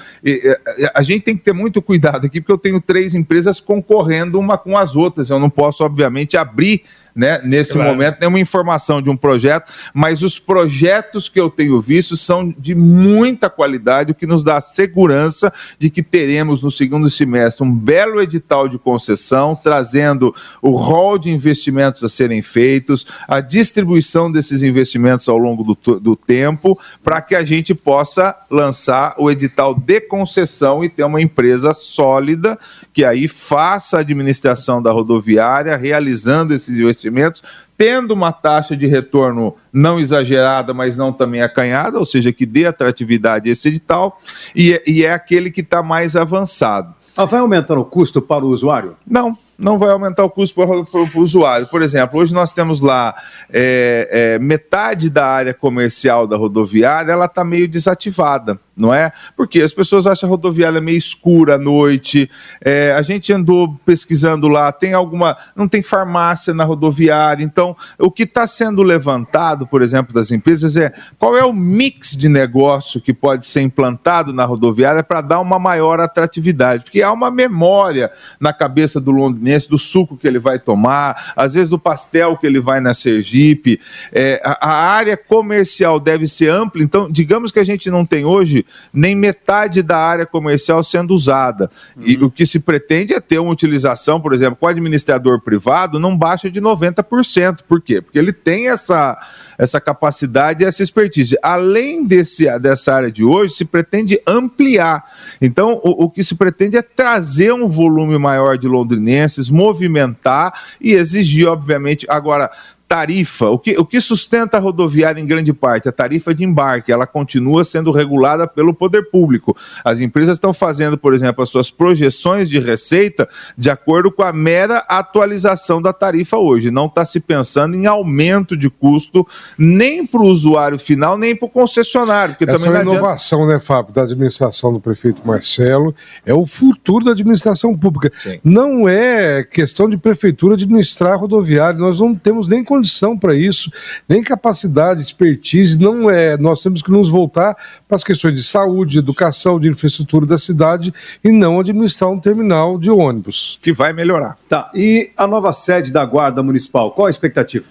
[0.93, 4.57] a gente tem que ter muito cuidado aqui, porque eu tenho três empresas concorrendo uma
[4.57, 5.29] com as outras.
[5.29, 6.83] Eu não posso, obviamente, abrir
[7.19, 7.89] né, nesse claro.
[7.89, 12.73] momento, nenhuma informação de um projeto, mas os projetos que eu tenho visto são de
[12.73, 18.21] muita qualidade, o que nos dá segurança de que teremos no segundo semestre um belo
[18.21, 25.27] edital de concessão, trazendo o rol de investimentos a serem feitos, a distribuição desses investimentos
[25.27, 30.85] ao longo do, do tempo, para que a gente possa lançar o edital de concessão
[30.85, 32.57] e ter uma empresa sólida
[32.93, 37.43] que aí faça a administração da rodoviária, realizando esses investimentos investimentos,
[37.77, 42.65] tendo uma taxa de retorno não exagerada, mas não também acanhada, ou seja, que dê
[42.65, 44.19] atratividade a esse edital,
[44.55, 46.93] e é, e é aquele que está mais avançado.
[47.17, 48.95] Ah, vai aumentando o custo para o usuário?
[49.05, 51.67] Não, não vai aumentar o custo para o usuário.
[51.67, 53.13] Por exemplo, hoje nós temos lá
[53.51, 59.11] é, é, metade da área comercial da rodoviária, ela está meio desativada não é?
[59.35, 62.29] Porque as pessoas acham a rodoviária meio escura à noite.
[62.63, 65.37] É, a gente andou pesquisando lá, tem alguma.
[65.55, 67.43] não tem farmácia na rodoviária.
[67.43, 72.15] Então, o que está sendo levantado, por exemplo, das empresas é qual é o mix
[72.15, 76.85] de negócio que pode ser implantado na rodoviária para dar uma maior atratividade.
[76.85, 81.53] Porque há uma memória na cabeça do londinense do suco que ele vai tomar, às
[81.53, 83.79] vezes do pastel que ele vai na Sergipe.
[84.13, 86.81] É, a, a área comercial deve ser ampla.
[86.81, 91.69] Então, digamos que a gente não tem hoje nem metade da área comercial sendo usada.
[91.95, 92.03] Uhum.
[92.05, 95.99] E o que se pretende é ter uma utilização, por exemplo, com o administrador privado,
[95.99, 97.59] não baixa de 90%.
[97.67, 98.01] Por quê?
[98.01, 99.17] Porque ele tem essa,
[99.57, 101.37] essa capacidade e essa expertise.
[101.41, 105.03] Além desse, dessa área de hoje, se pretende ampliar.
[105.41, 110.93] Então, o, o que se pretende é trazer um volume maior de londrinenses, movimentar e
[110.93, 112.05] exigir, obviamente.
[112.09, 112.49] Agora,
[112.89, 115.87] tarifa, o que, o que sustenta a rodoviária em grande parte?
[115.87, 119.55] A tarifa de embarque, ela continua sendo regulada pelo poder público.
[119.85, 124.33] As empresas estão fazendo, por exemplo, as suas projeções de receita de acordo com a
[124.33, 126.71] mera atualização da tarifa hoje.
[126.71, 129.25] Não está se pensando em aumento de custo
[129.55, 132.35] nem para o usuário final, nem para o concessionário.
[132.41, 133.53] Essa também é a inovação, adianta...
[133.53, 135.93] né, Fábio, da administração do prefeito Marcelo,
[136.25, 138.11] é o futuro da administração pública.
[138.17, 138.39] Sim.
[138.43, 143.35] Não é questão de prefeitura administrar a rodoviária, nós não temos nem condição condição para
[143.35, 143.71] isso,
[144.07, 146.37] nem capacidade, expertise, não é.
[146.37, 147.55] Nós temos que nos voltar
[147.87, 152.19] para as questões de saúde, de educação, de infraestrutura da cidade e não administrar um
[152.19, 153.59] terminal de ônibus.
[153.61, 154.37] Que vai melhorar.
[154.47, 154.71] Tá.
[154.73, 157.65] E a nova sede da Guarda Municipal, qual a expectativa?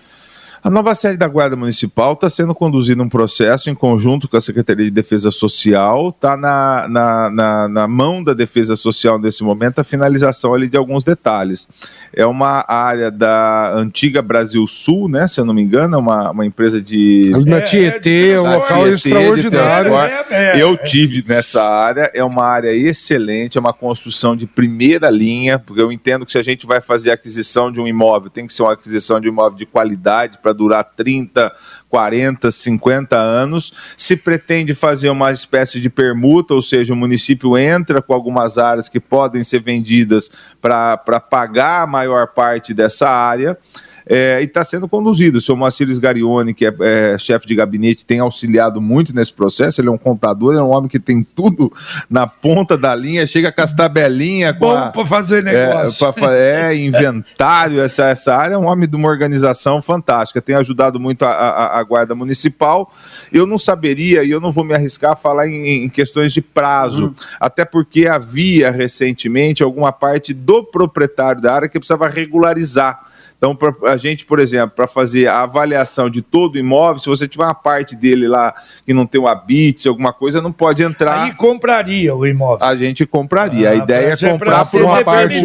[0.63, 4.41] A nova sede da Guarda Municipal está sendo conduzido um processo em conjunto com a
[4.41, 9.79] Secretaria de Defesa Social, está na, na, na, na, mão da Defesa Social nesse momento
[9.79, 11.69] a finalização ali de alguns detalhes.
[12.13, 16.31] É uma área da antiga Brasil Sul, né, se eu não me engano, é uma,
[16.33, 17.31] uma empresa de...
[17.47, 19.95] Na Tietê, é um local Tietê, extraordinário.
[19.95, 25.09] É, é, eu tive nessa área, é uma área excelente, é uma construção de primeira
[25.09, 28.45] linha, porque eu entendo que se a gente vai fazer aquisição de um imóvel, tem
[28.45, 31.53] que ser uma aquisição de um imóvel de qualidade, para durar 30,
[31.89, 33.73] 40, 50 anos.
[33.97, 38.89] Se pretende fazer uma espécie de permuta, ou seja, o município entra com algumas áreas
[38.89, 40.31] que podem ser vendidas
[40.61, 43.59] para pagar a maior parte dessa área
[44.09, 45.37] é, e está sendo conduzido.
[45.37, 49.81] O senhor Moacir Garione, que é, é, chefe de gabinete, tem auxiliado muito nesse processo.
[49.81, 51.71] Ele é um contador, é um homem que tem tudo
[52.09, 54.57] na ponta da linha, chega com as tabelinhas.
[54.59, 56.07] Bom para fazer negócio.
[56.07, 58.55] É, pra, é, inventário, essa, essa área.
[58.55, 60.41] É um homem de uma organização fantástica.
[60.41, 62.91] Tem ajudado muito a, a, a Guarda Municipal.
[63.31, 66.41] Eu não saberia, e eu não vou me arriscar a falar em, em questões de
[66.41, 67.15] prazo, uhum.
[67.39, 73.08] até porque havia recentemente alguma parte do proprietário da área que precisava regularizar
[73.39, 77.09] Então, pra, a gente, por exemplo, para fazer a avaliação de todo o imóvel, se
[77.09, 78.53] você tiver uma parte dele lá
[78.85, 81.23] que não tem um habite, alguma coisa, não pode entrar.
[81.23, 82.67] Aí compraria o imóvel.
[82.67, 83.69] A gente compraria.
[83.69, 85.39] Ah, a ideia é pra- comprar pra por uma parte.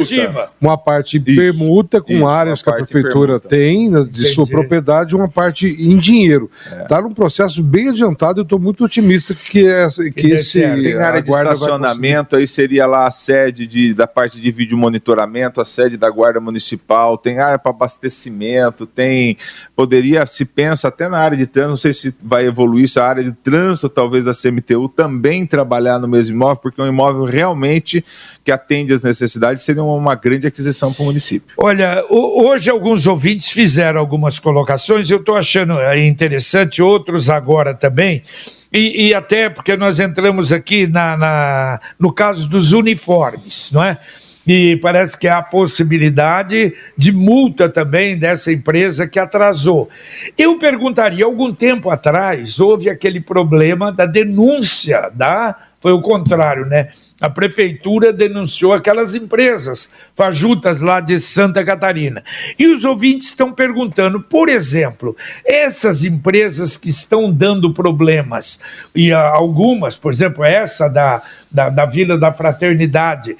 [0.59, 3.49] Uma parte Isso, permuta com isso, áreas que a prefeitura permuta.
[3.49, 4.51] tem né, de sua Entendi.
[4.57, 6.49] propriedade, uma parte em dinheiro.
[6.71, 6.81] É.
[6.83, 10.61] Está num processo bem adiantado, eu estou muito otimista que, essa, que esse.
[10.61, 15.61] Tem área de estacionamento, aí seria lá a sede de, da parte de vídeo monitoramento,
[15.61, 19.37] a sede da Guarda Municipal, tem área para abastecimento, tem.
[19.75, 23.05] Poderia, se pensa até na área de trânsito, não sei se vai evoluir, se a
[23.05, 27.25] área de trânsito, talvez da CMTU, também trabalhar no mesmo imóvel, porque é um imóvel
[27.25, 28.03] realmente
[28.43, 31.55] que atende às necessidades, seria uma grande aquisição para o município.
[31.57, 37.73] Olha, ho- hoje alguns ouvintes fizeram algumas colocações, eu estou achando é, interessante, outros agora
[37.73, 38.23] também,
[38.71, 43.97] e, e até porque nós entramos aqui na, na- no caso dos uniformes, não é?
[44.45, 49.89] E parece que há a possibilidade de multa também dessa empresa que atrasou.
[50.37, 55.55] Eu perguntaria, algum tempo atrás, houve aquele problema da denúncia da.
[55.79, 56.89] Foi o contrário, né?
[57.19, 62.23] A prefeitura denunciou aquelas empresas fajutas lá de Santa Catarina.
[62.57, 65.15] E os ouvintes estão perguntando, por exemplo,
[65.45, 68.59] essas empresas que estão dando problemas,
[68.95, 71.21] e ah, algumas, por exemplo, essa da,
[71.51, 73.37] da, da Vila da Fraternidade,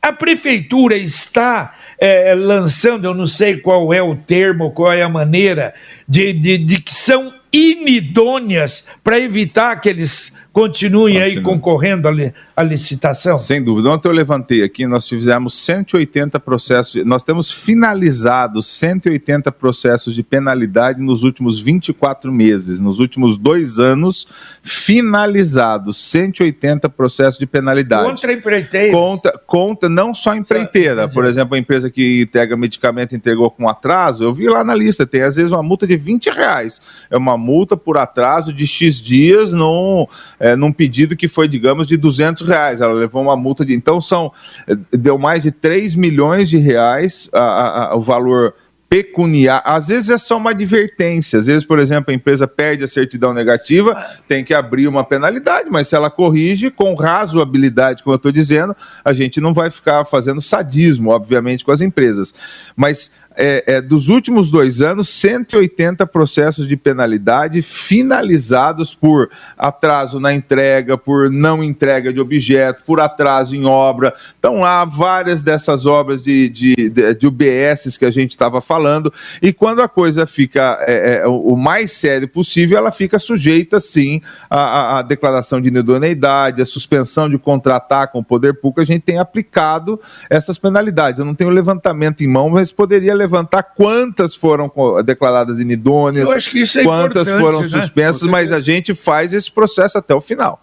[0.00, 5.08] a prefeitura está eh, lançando, eu não sei qual é o termo, qual é a
[5.08, 5.74] maneira,
[6.08, 12.32] de, de, de que são inidôneas para evitar que eles continuem aí concorrendo à, li-
[12.56, 13.36] à licitação?
[13.36, 13.90] Sem dúvida.
[13.90, 21.02] Ontem eu levantei aqui, nós fizemos 180 processos, nós temos finalizado 180 processos de penalidade
[21.02, 24.26] nos últimos 24 meses, nos últimos dois anos,
[24.62, 28.08] finalizados 180 processos de penalidade.
[28.08, 28.92] Contra empreiteira.
[28.92, 34.24] Conta, conta não só empreiteira, por exemplo, a empresa que entrega medicamento entregou com atraso,
[34.24, 36.80] eu vi lá na lista, tem às vezes uma multa de 20 reais.
[37.10, 40.06] É uma multa por atraso de X dias num,
[40.40, 42.80] é, num pedido que foi, digamos, de 200 reais.
[42.80, 43.74] Ela levou uma multa de.
[43.74, 44.30] Então, são.
[44.68, 48.54] é, Deu mais de 3 milhões de reais a- a- a- o valor
[48.88, 49.62] pecuniário.
[49.66, 51.38] Às vezes é só uma advertência.
[51.40, 53.96] Às vezes, por exemplo, a empresa perde a certidão negativa,
[54.28, 58.74] tem que abrir uma penalidade, mas se ela corrige com razoabilidade, como eu estou dizendo,
[59.04, 62.32] a gente não vai ficar fazendo sadismo, obviamente, com as empresas.
[62.76, 70.34] Mas é, é, dos últimos dois anos, 180 processos de penalidade finalizados por atraso na
[70.34, 74.14] entrega, por não entrega de objeto, por atraso em obra.
[74.38, 79.12] Então, há várias dessas obras de, de, de, de UBSs que a gente estava falando,
[79.42, 84.22] e quando a coisa fica é, é, o mais sério possível, ela fica sujeita, sim,
[84.48, 88.80] à, à- declaração de idoneidade, à suspensão de contratar com o poder público.
[88.80, 91.18] A gente tem aplicado essas penalidades.
[91.18, 93.25] Eu não tenho levantamento em mão, mas poderia levantar
[93.74, 94.70] quantas foram
[95.04, 97.68] declaradas inidôneas, Eu acho que isso é quantas foram né?
[97.68, 100.62] suspensas, mas a gente faz esse processo até o final.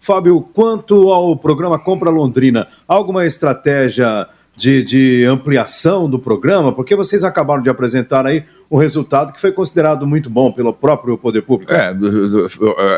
[0.00, 6.72] Fábio, quanto ao programa Compra Londrina, alguma estratégia de, de ampliação do programa?
[6.72, 11.16] Porque vocês acabaram de apresentar aí um resultado que foi considerado muito bom pelo próprio
[11.18, 11.72] poder público.
[11.72, 11.94] É,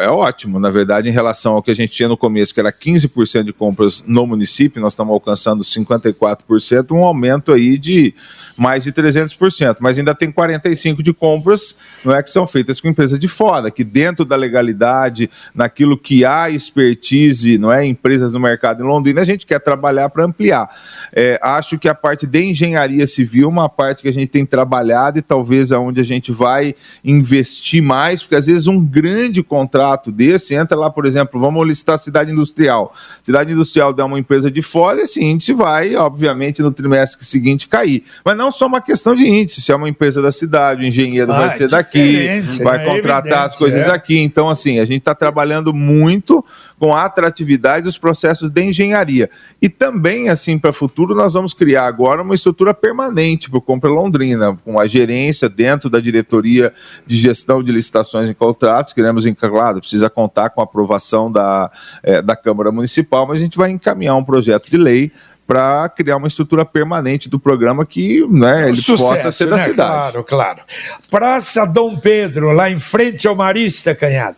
[0.05, 2.73] é ótimo, na verdade, em relação ao que a gente tinha no começo, que era
[2.73, 8.15] 15% de compras no município, nós estamos alcançando 54%, um aumento aí de
[8.57, 12.89] mais de 300%, mas ainda tem 45% de compras, não é que são feitas com
[12.89, 18.41] empresa de fora, que dentro da legalidade, naquilo que há expertise, não é, empresas no
[18.41, 20.71] mercado em Londrina, a gente quer trabalhar para ampliar.
[21.13, 24.47] É, acho que a parte de engenharia civil, é uma parte que a gente tem
[24.47, 30.11] trabalhado e talvez aonde a gente vai investir mais, porque às vezes um grande contrato
[30.13, 32.95] desse entra lá, por exemplo, vamos listar cidade industrial.
[33.23, 38.05] Cidade industrial dá uma empresa de fora, esse índice vai, obviamente, no trimestre seguinte cair.
[38.25, 41.33] Mas não só uma questão de índice, se é uma empresa da cidade, o engenheiro
[41.33, 43.91] Ah, vai é ser daqui, vai é contratar as evidente, coisas é.
[43.91, 44.19] aqui.
[44.19, 46.45] Então, assim, a gente está trabalhando muito
[46.79, 49.31] com a atratividade dos processos de engenharia.
[49.61, 53.63] E também, assim, para o futuro, nós vamos criar agora uma estrutura permanente para o
[53.63, 56.73] Compra Londrina, com a gerência dentro da diretoria
[57.07, 58.93] de gestão de licitações e contratos.
[58.93, 61.71] Queremos, claro, precisa contar com a aprovação da,
[62.03, 65.13] eh, da Câmara Municipal, mas a gente vai encaminhar um projeto de lei
[65.47, 69.65] para criar uma estrutura permanente do programa que né, ele Sucesso, possa ser da né?
[69.65, 70.01] cidade.
[70.01, 70.61] Claro, claro.
[71.09, 74.37] Praça Dom Pedro, lá em frente ao Marista, Canhada.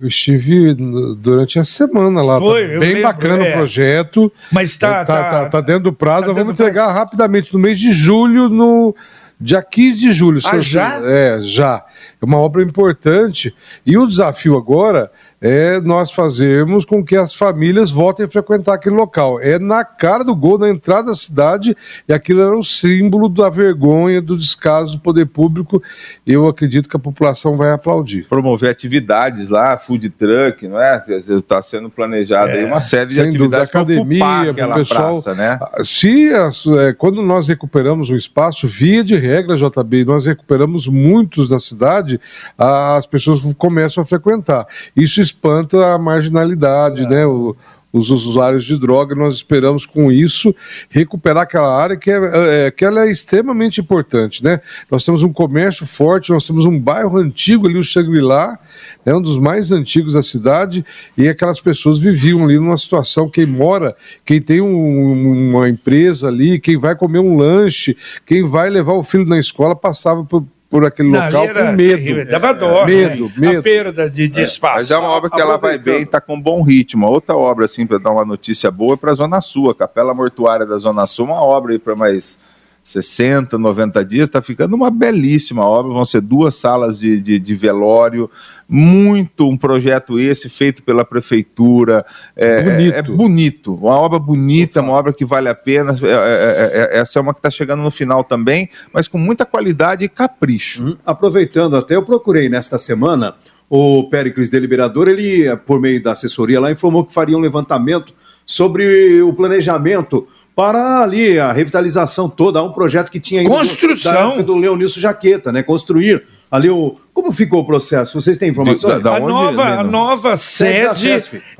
[0.00, 0.74] Eu estive
[1.18, 2.38] durante a semana lá.
[2.38, 3.50] Foi, tá bem lembro, bacana é.
[3.50, 4.32] o projeto.
[4.50, 6.28] Mas tá, tá, tá, tá dentro do prazo.
[6.28, 8.96] tá vamos entregar rapidamente no mês de julho, no
[9.40, 10.40] dia 15 de julho.
[10.44, 11.00] Ah, já?
[11.02, 11.84] É, já.
[12.20, 13.54] É uma obra importante.
[13.86, 15.10] E o desafio agora
[15.40, 19.40] é nós fazermos com que as famílias voltem a frequentar aquele local.
[19.40, 21.74] É na cara do gol, na entrada da cidade,
[22.06, 25.82] e aquilo era um símbolo da vergonha, do descaso do poder público.
[26.26, 28.26] Eu acredito que a população vai aplaudir.
[28.28, 31.02] Promover atividades lá, food truck, não é?
[31.28, 35.12] Está sendo planejado é, aí uma série de atividades para academia, para o pessoal.
[35.12, 35.58] Praça, né?
[35.82, 41.48] Se as, é, quando nós recuperamos o espaço, via de regra, JB, nós recuperamos muitos
[41.48, 42.20] da cidade,
[42.58, 44.66] as pessoas começam a frequentar.
[44.94, 47.08] Isso espanta a marginalidade, é.
[47.08, 47.26] né?
[47.26, 47.56] O,
[47.92, 50.54] os usuários de droga, nós esperamos com isso
[50.88, 54.60] recuperar aquela área que, é, é, que ela é extremamente importante, né?
[54.90, 58.58] Nós temos um comércio forte, nós temos um bairro antigo ali, o Shangri-La,
[59.04, 60.84] é um dos mais antigos da cidade,
[61.18, 66.60] e aquelas pessoas viviam ali numa situação, quem mora, quem tem um, uma empresa ali,
[66.60, 70.86] quem vai comer um lanche, quem vai levar o filho na escola, passava por por
[70.86, 72.30] aquele Não, local com medo.
[72.30, 72.86] Dava dó.
[72.86, 73.32] Medo, né?
[73.36, 73.58] medo.
[73.58, 74.76] A perda de, de é, espaço.
[74.76, 77.08] Mas é uma obra que ela vai bem e está com bom ritmo.
[77.08, 79.70] Outra obra, assim, para dar uma notícia boa, é para a Zona Sul.
[79.70, 82.38] A Capela Mortuária da Zona Sul, uma obra aí para mais
[82.82, 85.92] 60, 90 dias, está ficando uma belíssima obra.
[85.92, 88.30] Vão ser duas salas de, de, de, velório,
[88.68, 92.04] muito um projeto esse feito pela prefeitura.
[92.34, 92.94] É bonito.
[92.94, 95.92] É bonito, uma obra bonita, uma obra que vale a pena.
[96.02, 99.18] É, é, é, é essa é uma que está chegando no final também, mas com
[99.18, 100.84] muita qualidade e capricho.
[100.84, 103.34] Hum, aproveitando até, eu procurei nesta semana
[103.70, 108.12] o Péricles Deliberador, ele, por meio da assessoria lá, informou que faria um levantamento
[108.44, 110.26] sobre o planejamento
[110.60, 115.62] para ali a revitalização toda, um projeto que tinha construção do, do Leonício Jaqueta, né?
[115.62, 118.18] Construir ali o como ficou o processo?
[118.18, 119.02] Vocês têm informações?
[119.02, 121.08] Da, da a, nova, a nova sede,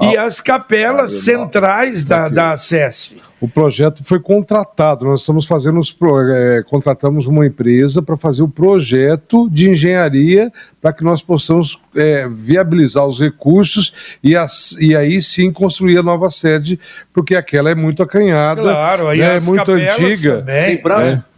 [0.00, 3.20] e as capelas ah, centrais da, da SESF.
[3.38, 5.04] O projeto foi contratado.
[5.04, 5.94] Nós estamos fazendo os
[6.32, 12.26] é, contratamos uma empresa para fazer o projeto de engenharia para que nós possamos é,
[12.28, 16.80] viabilizar os recursos e, as, e aí sim construir a nova sede,
[17.12, 20.38] porque aquela é muito acanhada, claro, aí né, é muito antiga.
[20.38, 20.66] Também.
[20.66, 21.12] Tem prazo?
[21.12, 21.29] É.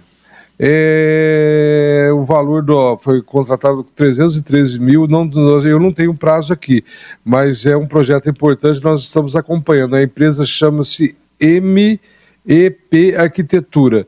[0.58, 5.06] É, o valor do foi contratado 313 mil.
[5.06, 5.28] Não,
[5.64, 6.84] eu não tenho prazo aqui,
[7.24, 8.82] mas é um projeto importante.
[8.82, 9.96] Nós estamos acompanhando.
[9.96, 14.06] A empresa chama-se MEP Arquitetura.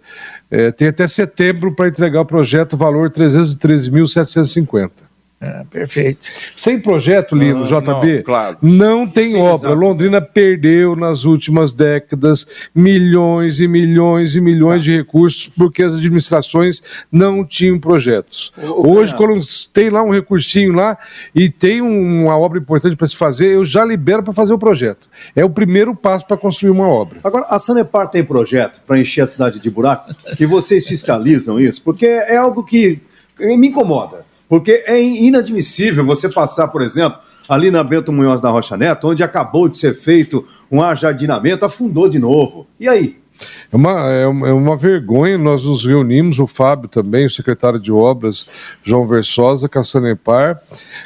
[0.51, 5.14] É, tem até setembro para entregar o projeto, valor 313.750.
[5.45, 6.21] É, perfeito.
[6.57, 8.57] Sem projeto, Lino, ah, JB, não, claro.
[8.63, 9.75] não tem Sim, obra.
[9.75, 14.85] Londrina perdeu nas últimas décadas milhões e milhões e milhões tá.
[14.85, 16.83] de recursos porque as administrações
[17.13, 18.53] não tinham projetos.
[18.57, 19.39] O, Hoje, quando
[19.71, 20.97] tem lá um recursinho lá
[21.35, 25.11] e tem uma obra importante para se fazer, eu já libero para fazer o projeto.
[25.37, 27.19] É o primeiro passo para construir uma obra.
[27.23, 30.11] Agora, a Sanepar tem projeto para encher a cidade de buraco?
[30.41, 31.83] E vocês fiscalizam isso?
[31.83, 33.03] Porque é algo que
[33.39, 34.25] me incomoda.
[34.49, 37.19] Porque é inadmissível você passar, por exemplo,
[37.49, 42.09] ali na Bento Munhoz da Rocha Neto, onde acabou de ser feito um ajardinamento, afundou
[42.09, 42.67] de novo.
[42.79, 43.24] E aí?
[43.73, 48.47] É uma, é uma vergonha, nós nos reunimos, o Fábio também, o secretário de obras,
[48.83, 50.61] João Versosa, com a Sanepar,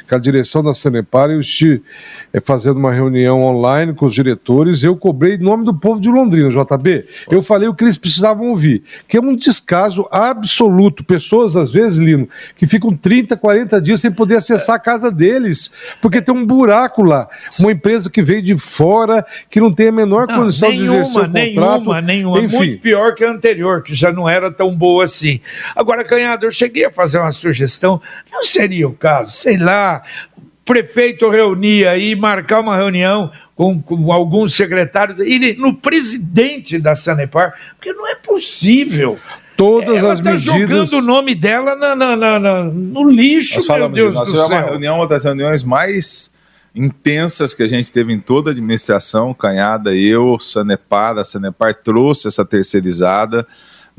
[0.07, 1.81] com a direção da Sanepar, e o Xi
[2.31, 6.09] é, fazendo uma reunião online com os diretores, eu cobrei em nome do povo de
[6.09, 7.05] Londrina, JB.
[7.31, 11.03] Eu falei o que eles precisavam ouvir, que é um descaso absoluto.
[11.03, 15.71] Pessoas, às vezes, Lino, que ficam 30, 40 dias sem poder acessar a casa deles,
[16.01, 17.27] porque tem um buraco lá.
[17.59, 20.93] Uma empresa que veio de fora, que não tem a menor não, condição nenhuma, de
[20.93, 21.79] exercer o contrato.
[21.79, 22.18] Nenhuma, nenhuma.
[22.21, 22.57] Enfim.
[22.57, 25.39] Muito pior que a anterior, que já não era tão boa assim.
[25.75, 28.01] Agora, Canhado, eu cheguei a fazer uma sugestão,
[28.31, 30.01] não seria o caso, sei lá,
[30.65, 35.17] prefeito reunir aí, marcar uma reunião com, com alguns secretários,
[35.57, 39.17] no presidente da Sanepar, porque não é possível.
[39.57, 40.59] Todas Ela as tá medidas.
[40.59, 44.47] jogando o nome dela na, na, na, no lixo, nós meu Deus nós do céu.
[44.47, 46.31] uma reunião, uma das reuniões mais
[46.73, 52.27] intensas que a gente teve em toda a administração, Canhada, eu, Sanepar, a Sanepar trouxe
[52.27, 53.45] essa terceirizada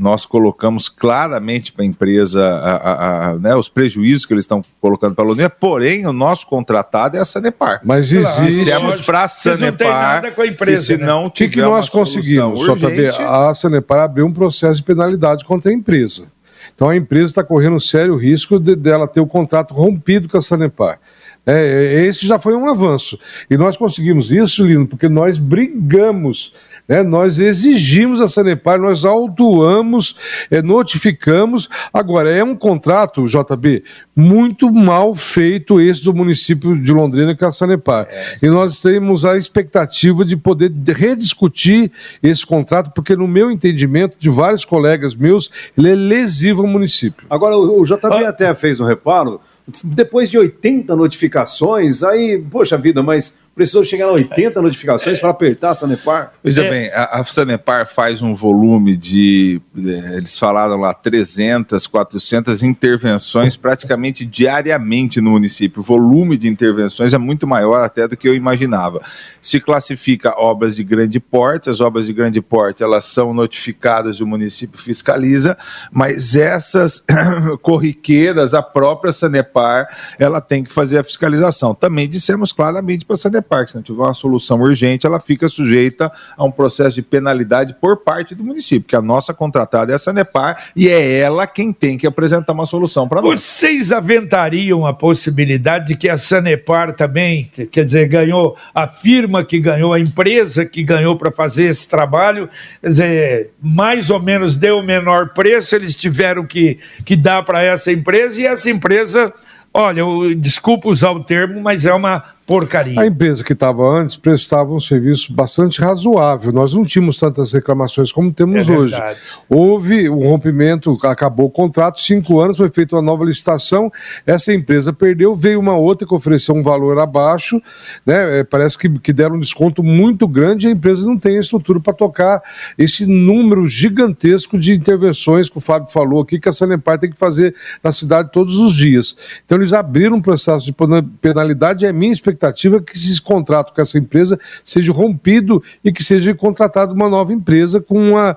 [0.00, 5.28] nós colocamos claramente para a empresa né, os prejuízos que eles estão colocando para a
[5.28, 7.82] Londrina, porém o nosso contratado é a Sanepar.
[7.84, 8.70] Mas existe.
[9.04, 11.04] Para a Sanepar não com a empresa, se né?
[11.04, 12.66] não o que, que nós conseguimos?
[12.66, 13.08] Urgente...
[13.22, 16.28] a Sanepar abriu um processo de penalidade contra a empresa.
[16.74, 20.38] Então a empresa está correndo um sério risco de, dela ter o contrato rompido com
[20.38, 20.98] a Sanepar.
[21.46, 23.18] É, esse já foi um avanço.
[23.48, 26.52] E nós conseguimos isso, Lino, porque nós brigamos
[26.90, 27.04] né?
[27.04, 30.16] Nós exigimos a Sanepar, nós autuamos,
[30.50, 31.68] é, notificamos.
[31.94, 33.84] Agora, é um contrato, JB,
[34.16, 38.08] muito mal feito esse do município de Londrina com a Sanepar.
[38.10, 44.16] É, e nós temos a expectativa de poder rediscutir esse contrato, porque no meu entendimento,
[44.18, 47.24] de vários colegas meus, ele é lesivo ao município.
[47.30, 48.30] Agora, o, JB ah.
[48.30, 49.40] até fez um reparo
[49.84, 55.70] depois de 80 notificações, aí, poxa vida, mas precisou chegar a 80 notificações para apertar
[55.70, 56.32] a Sanepar?
[56.42, 56.70] Veja É.
[56.70, 63.56] bem, a, a Sanepar faz um volume de, eh, eles falaram lá, 300, 400 intervenções
[63.56, 65.80] praticamente diariamente no município.
[65.80, 69.00] O volume de intervenções é muito maior até do que eu imaginava.
[69.42, 74.22] Se classifica obras de grande porte, as obras de grande porte, elas são notificadas e
[74.22, 75.58] o município fiscaliza,
[75.92, 77.04] mas essas
[77.60, 79.88] corriqueiras, a própria Sanepar,
[80.18, 81.74] ela tem que fazer a fiscalização.
[81.74, 85.48] Também dissemos claramente para a Sanepar que se não tiver uma solução urgente, ela fica
[85.48, 89.94] sujeita a um processo de penalidade por parte do município, que a nossa contratada é
[89.94, 93.42] a Sanepar e é ela quem tem que apresentar uma solução para nós.
[93.42, 99.44] Vocês aventariam a possibilidade de que a Sanepar também, que- quer dizer, ganhou a firma
[99.44, 102.48] que ganhou, a empresa que ganhou para fazer esse trabalho,
[102.80, 107.62] quer dizer, mais ou menos deu o menor preço, eles tiveram que, que dar para
[107.62, 109.32] essa empresa e essa empresa,
[109.72, 113.00] olha, eu, desculpa usar o termo, mas é uma porcaria.
[113.00, 116.52] A empresa que estava antes prestava um serviço bastante razoável.
[116.52, 119.00] Nós não tínhamos tantas reclamações como temos É hoje.
[119.48, 123.90] Houve um rompimento, acabou o contrato, cinco anos, foi feita uma nova licitação,
[124.26, 127.62] essa empresa perdeu, veio uma outra que ofereceu um valor abaixo,
[128.04, 128.40] né?
[128.40, 131.78] é, parece que, que deram um desconto muito grande e a empresa não tem estrutura
[131.78, 132.42] para tocar
[132.76, 137.18] esse número gigantesco de intervenções que o Fábio falou aqui, que a Sanepar tem que
[137.18, 139.16] fazer na cidade todos os dias.
[139.44, 143.72] Então eles abriram um processo de pena- penalidade é minha expectativa é que esse contrato
[143.72, 148.36] com essa empresa seja rompido e que seja contratada uma nova empresa com uma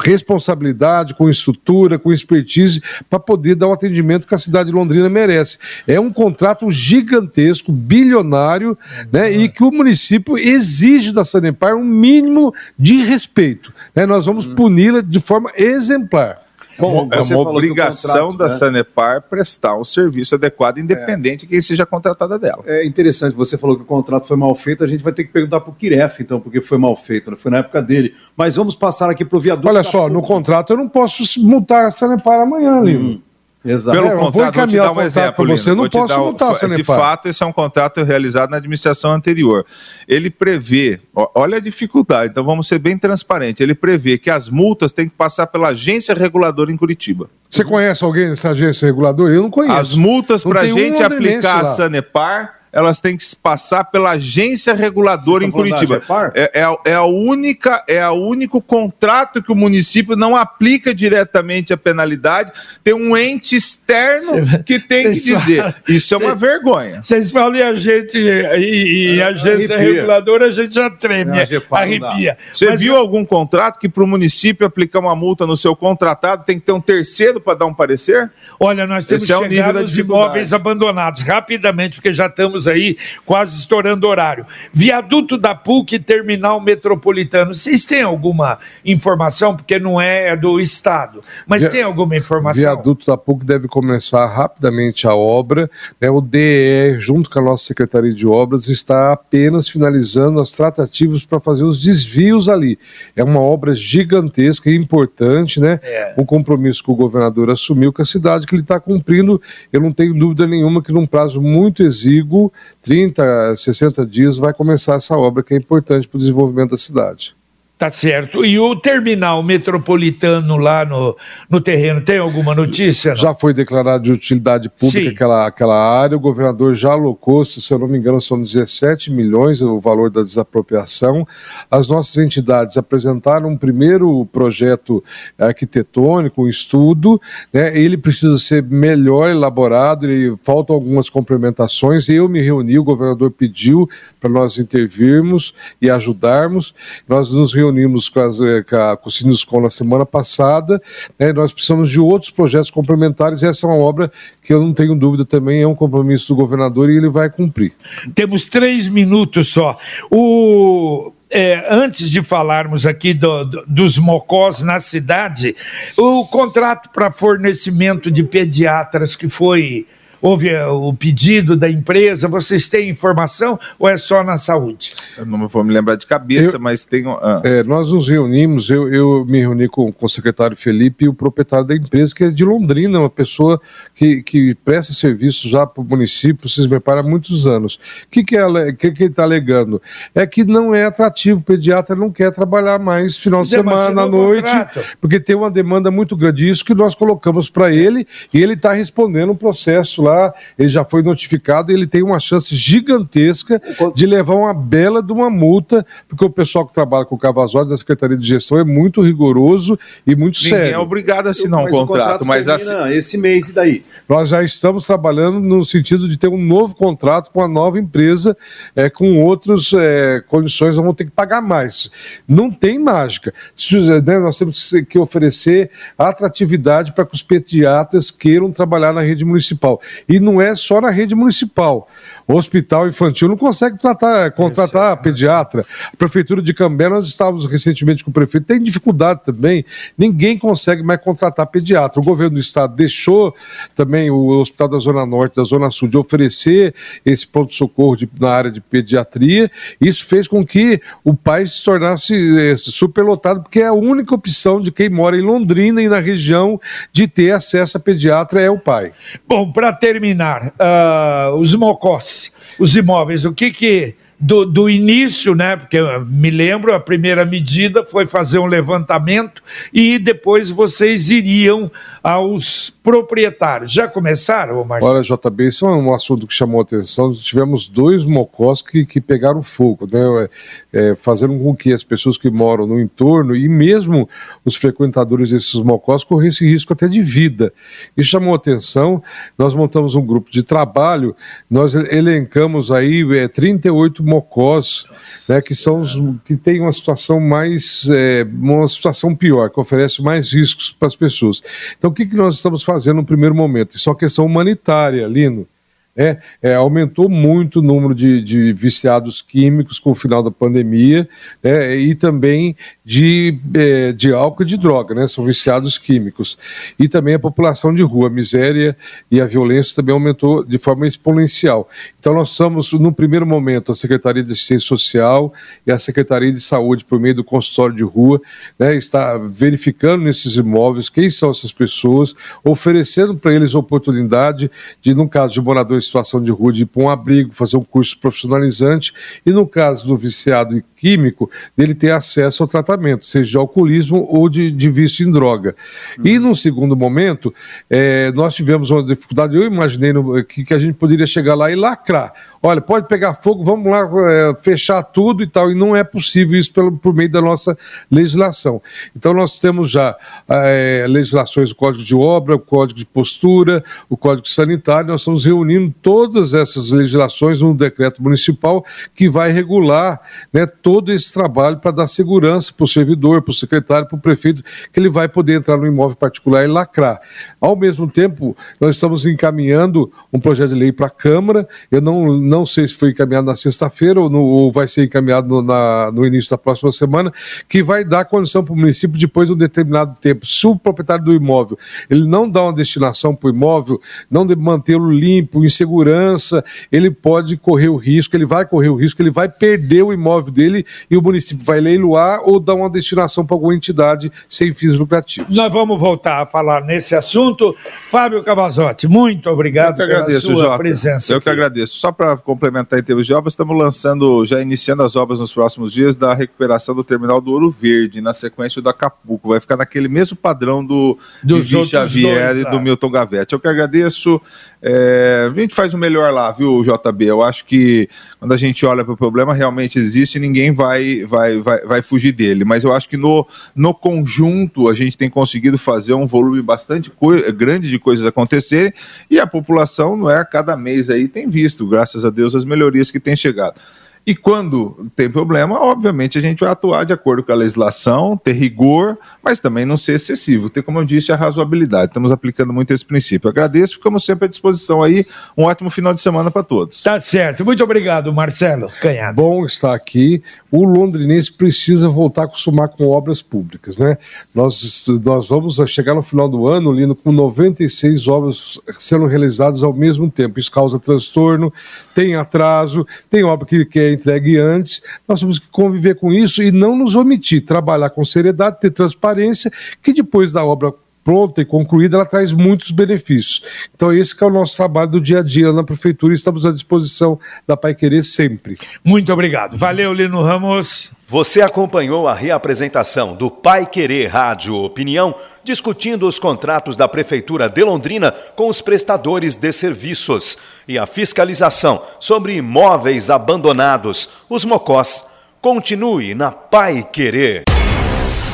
[0.00, 2.80] responsabilidade, com estrutura, com expertise,
[3.10, 5.58] para poder dar o atendimento que a cidade de Londrina merece.
[5.86, 8.78] É um contrato gigantesco, bilionário,
[9.12, 13.72] né, e que o município exige da Sanepar um mínimo de respeito.
[13.94, 14.06] né?
[14.06, 16.41] Nós vamos puni-la de forma exemplar.
[16.78, 18.58] Bom, é uma obrigação contrato, da né?
[18.58, 22.62] Sanepar prestar um serviço adequado, independente de quem seja contratada dela.
[22.66, 25.32] É interessante, você falou que o contrato foi mal feito, a gente vai ter que
[25.32, 27.36] perguntar para o Kiref, então, porque foi mal feito, né?
[27.36, 28.14] foi na época dele.
[28.36, 29.68] Mas vamos passar aqui para o viaduto.
[29.68, 33.22] Olha só, no contrato eu não posso multar a Sanepar amanhã, Lino.
[33.64, 33.96] Exato.
[33.96, 35.46] Pelo É, eu vou contrato, vou te encaminhar dar um contrato exemplo.
[35.46, 36.98] você, Lino, não vou te posso dar um- multar, De Sanepar.
[36.98, 39.64] fato, esse é um contrato realizado na administração anterior.
[40.08, 43.60] Ele prevê, ó, olha a dificuldade, então vamos ser bem transparentes.
[43.60, 47.30] Ele prevê que as multas têm que passar pela agência reguladora em Curitiba.
[47.48, 49.32] Você conhece alguém nessa agência reguladora?
[49.32, 49.76] Eu não conheço.
[49.76, 51.74] As multas Não para a um gente aplicar a lá.
[51.74, 56.00] Sanepar, elas têm que passar pela agência reguladora em Curitiba.
[56.34, 60.94] É, é, a- é a única, é o único contrato que o município não aplica
[60.94, 62.52] diretamente a penalidade.
[62.82, 65.56] Tem um ente externo Cê- que tem que dizer.
[65.58, 67.02] falam- Isso é uma cê- vergonha.
[67.02, 69.94] Vocês falam e a gente, e, e a agência arrepia.
[69.94, 71.38] reguladora, a gente já treme, Não,
[71.76, 72.38] arrepia.
[72.54, 76.58] Você viu algum contrato que para o município aplicar uma multa no seu contratado tem
[76.58, 78.30] que ter um terceiro para dar um parecer?
[78.58, 80.24] Olha, nós temos Esse é o que nível chegar da nos dificuldade.
[80.24, 84.46] imóveis abandonados, rapidamente, porque já estamos aí quase estourando o horário.
[84.72, 87.54] Viaduto da PUC, terminal metropolitano.
[87.54, 89.56] Vocês têm alguma informação?
[89.56, 91.20] Porque não é, é do Estado.
[91.46, 92.62] Mas tem alguma informação?
[92.62, 95.70] Viaduto da PUC deve começar rapidamente a obra.
[96.00, 96.10] né?
[96.10, 101.40] O DE, junto com a nossa Secretaria de Obras, está apenas finalizando as tratativas para
[101.40, 102.78] fazer os desvios ali.
[103.16, 105.80] É uma obra gigantesca e importante, né?
[105.82, 106.14] É.
[106.18, 109.40] Um compromisso que o governador assumiu com a cidade, que ele está cumprindo.
[109.72, 114.94] Eu não tenho dúvida nenhuma que num prazo muito exíguo, 30, 60 dias, vai começar
[114.94, 117.36] essa obra que é importante para o desenvolvimento da cidade.
[117.82, 118.44] Tá certo.
[118.44, 121.16] E o terminal metropolitano lá no,
[121.50, 123.10] no terreno, tem alguma notícia?
[123.10, 123.16] não?
[123.16, 125.08] Já foi declarado de utilidade pública Sim.
[125.08, 129.60] aquela, aquela área, o governador já alocou, se eu não me engano, são 17 milhões
[129.60, 131.26] o valor da desapropriação.
[131.68, 135.02] As nossas entidades apresentaram um primeiro projeto
[135.36, 137.20] arquitetônico, um estudo,
[137.52, 137.76] né?
[137.76, 142.08] ele precisa ser melhor elaborado, ele, faltam algumas complementações.
[142.08, 146.72] Eu me reuni, o governador pediu para nós intervirmos e ajudarmos.
[147.08, 147.71] Nós nos reunimos
[148.08, 150.80] com, as, eh, com, a, o na semana passada,
[151.18, 154.10] né, nós precisamos de outros projetos complementares, e essa é uma obra
[154.42, 157.72] que eu não tenho dúvida também, é um compromisso do governador e ele vai cumprir.
[158.14, 159.78] Temos três minutos só.
[160.10, 161.12] O.
[161.30, 165.56] é, antes de falarmos aqui do- do- dos mocós na cidade,
[165.96, 169.86] o contrato para fornecimento de pediatras que foi.
[170.22, 174.94] Houve é, o pedido da empresa, vocês têm informação ou é só na saúde?
[175.18, 177.02] Eu não vou me lembrar de cabeça, Eu- mas tem.
[177.08, 177.42] ah.
[177.44, 181.12] É, nós nos reunimos, eu, eu me reuni com, com o secretário Felipe e o
[181.14, 183.60] proprietário da empresa, que é de Londrina, uma pessoa
[183.96, 187.74] que, que presta serviço já para o município, se prepara há muitos anos.
[187.74, 189.82] O que, que, é, que, que ele está alegando?
[190.14, 194.06] É que não é atrativo, o pediatra não quer trabalhar mais final de semana, à
[194.06, 194.80] noite, contrato.
[195.00, 196.48] porque tem uma demanda muito grande.
[196.48, 200.68] Isso que nós colocamos para ele, e ele está respondendo um processo lá já, ele
[200.68, 203.60] já foi notificado e ele tem uma chance gigantesca
[203.94, 207.68] de levar uma bela de uma multa, porque o pessoal que trabalha com o Cavazório
[207.68, 210.74] da Secretaria de Gestão é muito rigoroso e muito Ninguém sério.
[210.74, 213.84] é obrigado a assinar um contrato, mas assim, esse mês e daí?
[214.08, 218.36] Nós já estamos trabalhando no sentido de ter um novo contrato com a nova empresa,
[218.76, 221.90] é, com outras é, condições, nós vamos ter que pagar mais.
[222.28, 223.32] Não tem mágica.
[223.54, 229.00] Se, né, nós temos que- que oferecer atratividade para que os pediatras queiram trabalhar na
[229.00, 229.80] rede municipal.
[230.08, 231.88] E não é só na rede municipal.
[232.26, 235.64] O hospital infantil não consegue tratar, contratar pediatra.
[235.92, 239.64] A prefeitura de Cambé, nós estávamos recentemente com o prefeito, tem dificuldade também.
[239.98, 242.00] Ninguém consegue mais contratar pediatra.
[242.00, 243.34] O governo do estado deixou
[243.74, 248.30] também o Hospital da Zona Norte, da Zona Sul, de oferecer esse pronto-socorro de- na
[248.30, 249.50] área de pediatria.
[249.80, 254.60] Isso fez com que o país se tornasse eh, superlotado, porque é a única opção
[254.60, 256.60] de quem mora em Londrina e na região
[256.92, 258.92] de ter acesso a pediatra é o pai.
[259.28, 262.11] Bom, para terminar, ah, os mocós,
[262.58, 263.94] os imóveis, o que que.
[264.24, 265.56] Do, do início, né?
[265.56, 269.42] Porque me lembro, a primeira medida foi fazer um levantamento
[269.72, 271.68] e depois vocês iriam
[272.02, 273.72] aos proprietários.
[273.72, 274.94] Já começaram, Marcelo?
[274.94, 277.12] Olha, JB, isso é um assunto que chamou atenção.
[277.12, 280.28] Tivemos dois mocós que, que pegaram fogo, né?
[280.72, 284.08] É, é, fazendo com que as pessoas que moram no entorno e mesmo
[284.44, 287.52] os frequentadores desses mocós corressem risco até de vida.
[287.96, 289.02] Isso chamou atenção.
[289.38, 291.14] Nós montamos um grupo de trabalho,
[291.50, 294.86] nós elencamos aí é, 38 mocós,
[295.28, 300.02] né, que são os que têm uma situação mais, é, uma situação pior, que oferece
[300.02, 301.42] mais riscos para as pessoas.
[301.78, 303.76] Então, o que, que nós estamos fazendo no primeiro momento?
[303.76, 305.46] Isso é uma questão humanitária, Lino.
[305.94, 311.06] É, é, aumentou muito o número de, de viciados químicos com o final da pandemia
[311.42, 316.38] né, e também de, é, de álcool e de droga, né, são viciados químicos.
[316.78, 318.74] E também a população de rua, a miséria
[319.10, 321.68] e a violência também aumentou de forma exponencial.
[322.00, 325.30] Então, nós estamos, no primeiro momento, a Secretaria de Assistência Social
[325.66, 328.18] e a Secretaria de Saúde, por meio do consultório de rua,
[328.58, 335.06] né, está verificando nesses imóveis quem são essas pessoas, oferecendo para eles oportunidade de, no
[335.06, 338.92] caso de moradores situação de rua, de ir para um abrigo, fazer um curso profissionalizante,
[339.26, 344.06] e no caso do viciado em químico, dele ter acesso ao tratamento, seja de alcoolismo
[344.10, 345.54] ou de, de vício em droga.
[346.02, 347.32] E num segundo momento,
[347.70, 351.50] eh, nós tivemos uma dificuldade, eu imaginei no- que, que a gente poderia chegar lá
[351.50, 352.12] e lacrar.
[352.42, 356.38] Olha, pode pegar fogo, vamos lá eh, fechar tudo e tal, e não é possível
[356.38, 357.56] isso pelo, por meio da nossa
[357.90, 358.60] legislação.
[358.96, 359.96] Então nós temos já
[360.28, 365.24] eh, legislações do Código de Obra, o Código de Postura, o Código Sanitário, nós estamos
[365.24, 368.64] reunindo todas essas legislações num decreto municipal
[368.94, 370.00] que vai regular
[370.32, 374.00] né, todo esse trabalho para dar segurança para o servidor, para o secretário, para o
[374.00, 374.42] prefeito,
[374.72, 377.00] que ele vai poder entrar no imóvel particular e lacrar.
[377.40, 382.18] Ao mesmo tempo, nós estamos encaminhando um projeto de lei para a Câmara, eu não,
[382.18, 386.06] não sei se foi encaminhado na sexta-feira ou, ou vai ser encaminhado no, na- no
[386.06, 387.12] início da próxima semana,
[387.48, 391.04] que vai dar condição para o município, depois de um determinado tempo, se o proprietário
[391.04, 391.58] do imóvel
[391.88, 397.36] ele não dá uma destinação para o imóvel, não mantê-lo limpo, em segurança, ele pode
[397.36, 400.96] correr o risco, ele vai correr o risco, ele vai perder o imóvel dele e
[400.96, 405.34] o município vai leiloar ou dar uma destinação para alguma entidade sem fins lucrativos.
[405.34, 407.54] Nós vamos voltar a falar nesse assunto.
[407.90, 410.58] Fábio Cavazotti, muito obrigado Eu que agradeço, pela sua Jota.
[410.58, 411.12] presença.
[411.12, 411.38] Eu que aqui.
[411.38, 411.74] agradeço.
[411.78, 415.72] Só para complementar em termos de obras, estamos lançando, já iniciando as obras nos próximos
[415.72, 419.28] dias da recuperação do terminal do Ouro Verde, na sequência do Acapulco.
[419.28, 420.98] Vai ficar naquele mesmo padrão do
[421.30, 423.32] outros Xavier dois e do Milton Gavetti.
[423.32, 424.20] Eu que agradeço.
[424.64, 427.06] É, a gente faz o melhor lá, viu, JB?
[427.06, 427.88] Eu acho que
[428.20, 431.82] quando a gente olha para o problema, realmente existe e ninguém vai, vai, vai, vai
[431.82, 432.44] fugir dele.
[432.44, 436.92] Mas eu acho que no, no conjunto a gente tem conseguido fazer um volume bastante
[437.34, 438.72] grande de coisas acontecer
[439.10, 442.44] e a população, não é, a cada mês aí tem visto, graças a Deus, as
[442.44, 443.60] melhorias que têm chegado.
[444.04, 448.32] E quando tem problema, obviamente a gente vai atuar de acordo com a legislação, ter
[448.32, 451.90] rigor, mas também não ser excessivo, ter, como eu disse, a razoabilidade.
[451.90, 453.30] Estamos aplicando muito esse princípio.
[453.30, 455.06] Agradeço, ficamos sempre à disposição aí.
[455.38, 456.82] Um ótimo final de semana para todos.
[456.82, 457.44] Tá certo.
[457.44, 459.14] Muito obrigado, Marcelo Canhado.
[459.14, 460.22] Bom estar aqui.
[460.52, 463.96] O londrinense precisa voltar a acostumar com obras públicas, né?
[464.34, 469.72] Nós, nós vamos chegar no final do ano, Lino, com 96 obras sendo realizadas ao
[469.72, 470.38] mesmo tempo.
[470.38, 471.50] Isso causa transtorno,
[471.94, 474.82] tem atraso, tem obra que, que é entregue antes.
[475.08, 479.50] Nós temos que conviver com isso e não nos omitir, trabalhar com seriedade, ter transparência,
[479.82, 480.70] que depois da obra
[481.04, 483.42] pronta e concluída, ela traz muitos benefícios.
[483.74, 486.14] Então, esse é o nosso trabalho do dia a dia na prefeitura.
[486.14, 488.58] Estamos à disposição da Pai Querer sempre.
[488.84, 489.56] Muito obrigado.
[489.56, 490.92] Valeu, Lino Ramos.
[491.12, 497.62] Você acompanhou a reapresentação do Pai Querer Rádio Opinião, discutindo os contratos da Prefeitura de
[497.62, 505.12] Londrina com os prestadores de serviços e a fiscalização sobre imóveis abandonados, os MOCOS.
[505.38, 507.42] Continue na Pai Querer.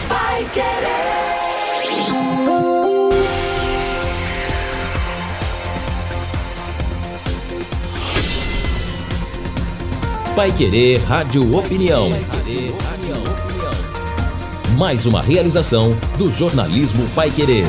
[0.09, 0.78] Pai Querer.
[10.39, 12.11] Pai Querer Rádio Opinião.
[14.77, 17.65] Mais uma realização do jornalismo Pai Querer.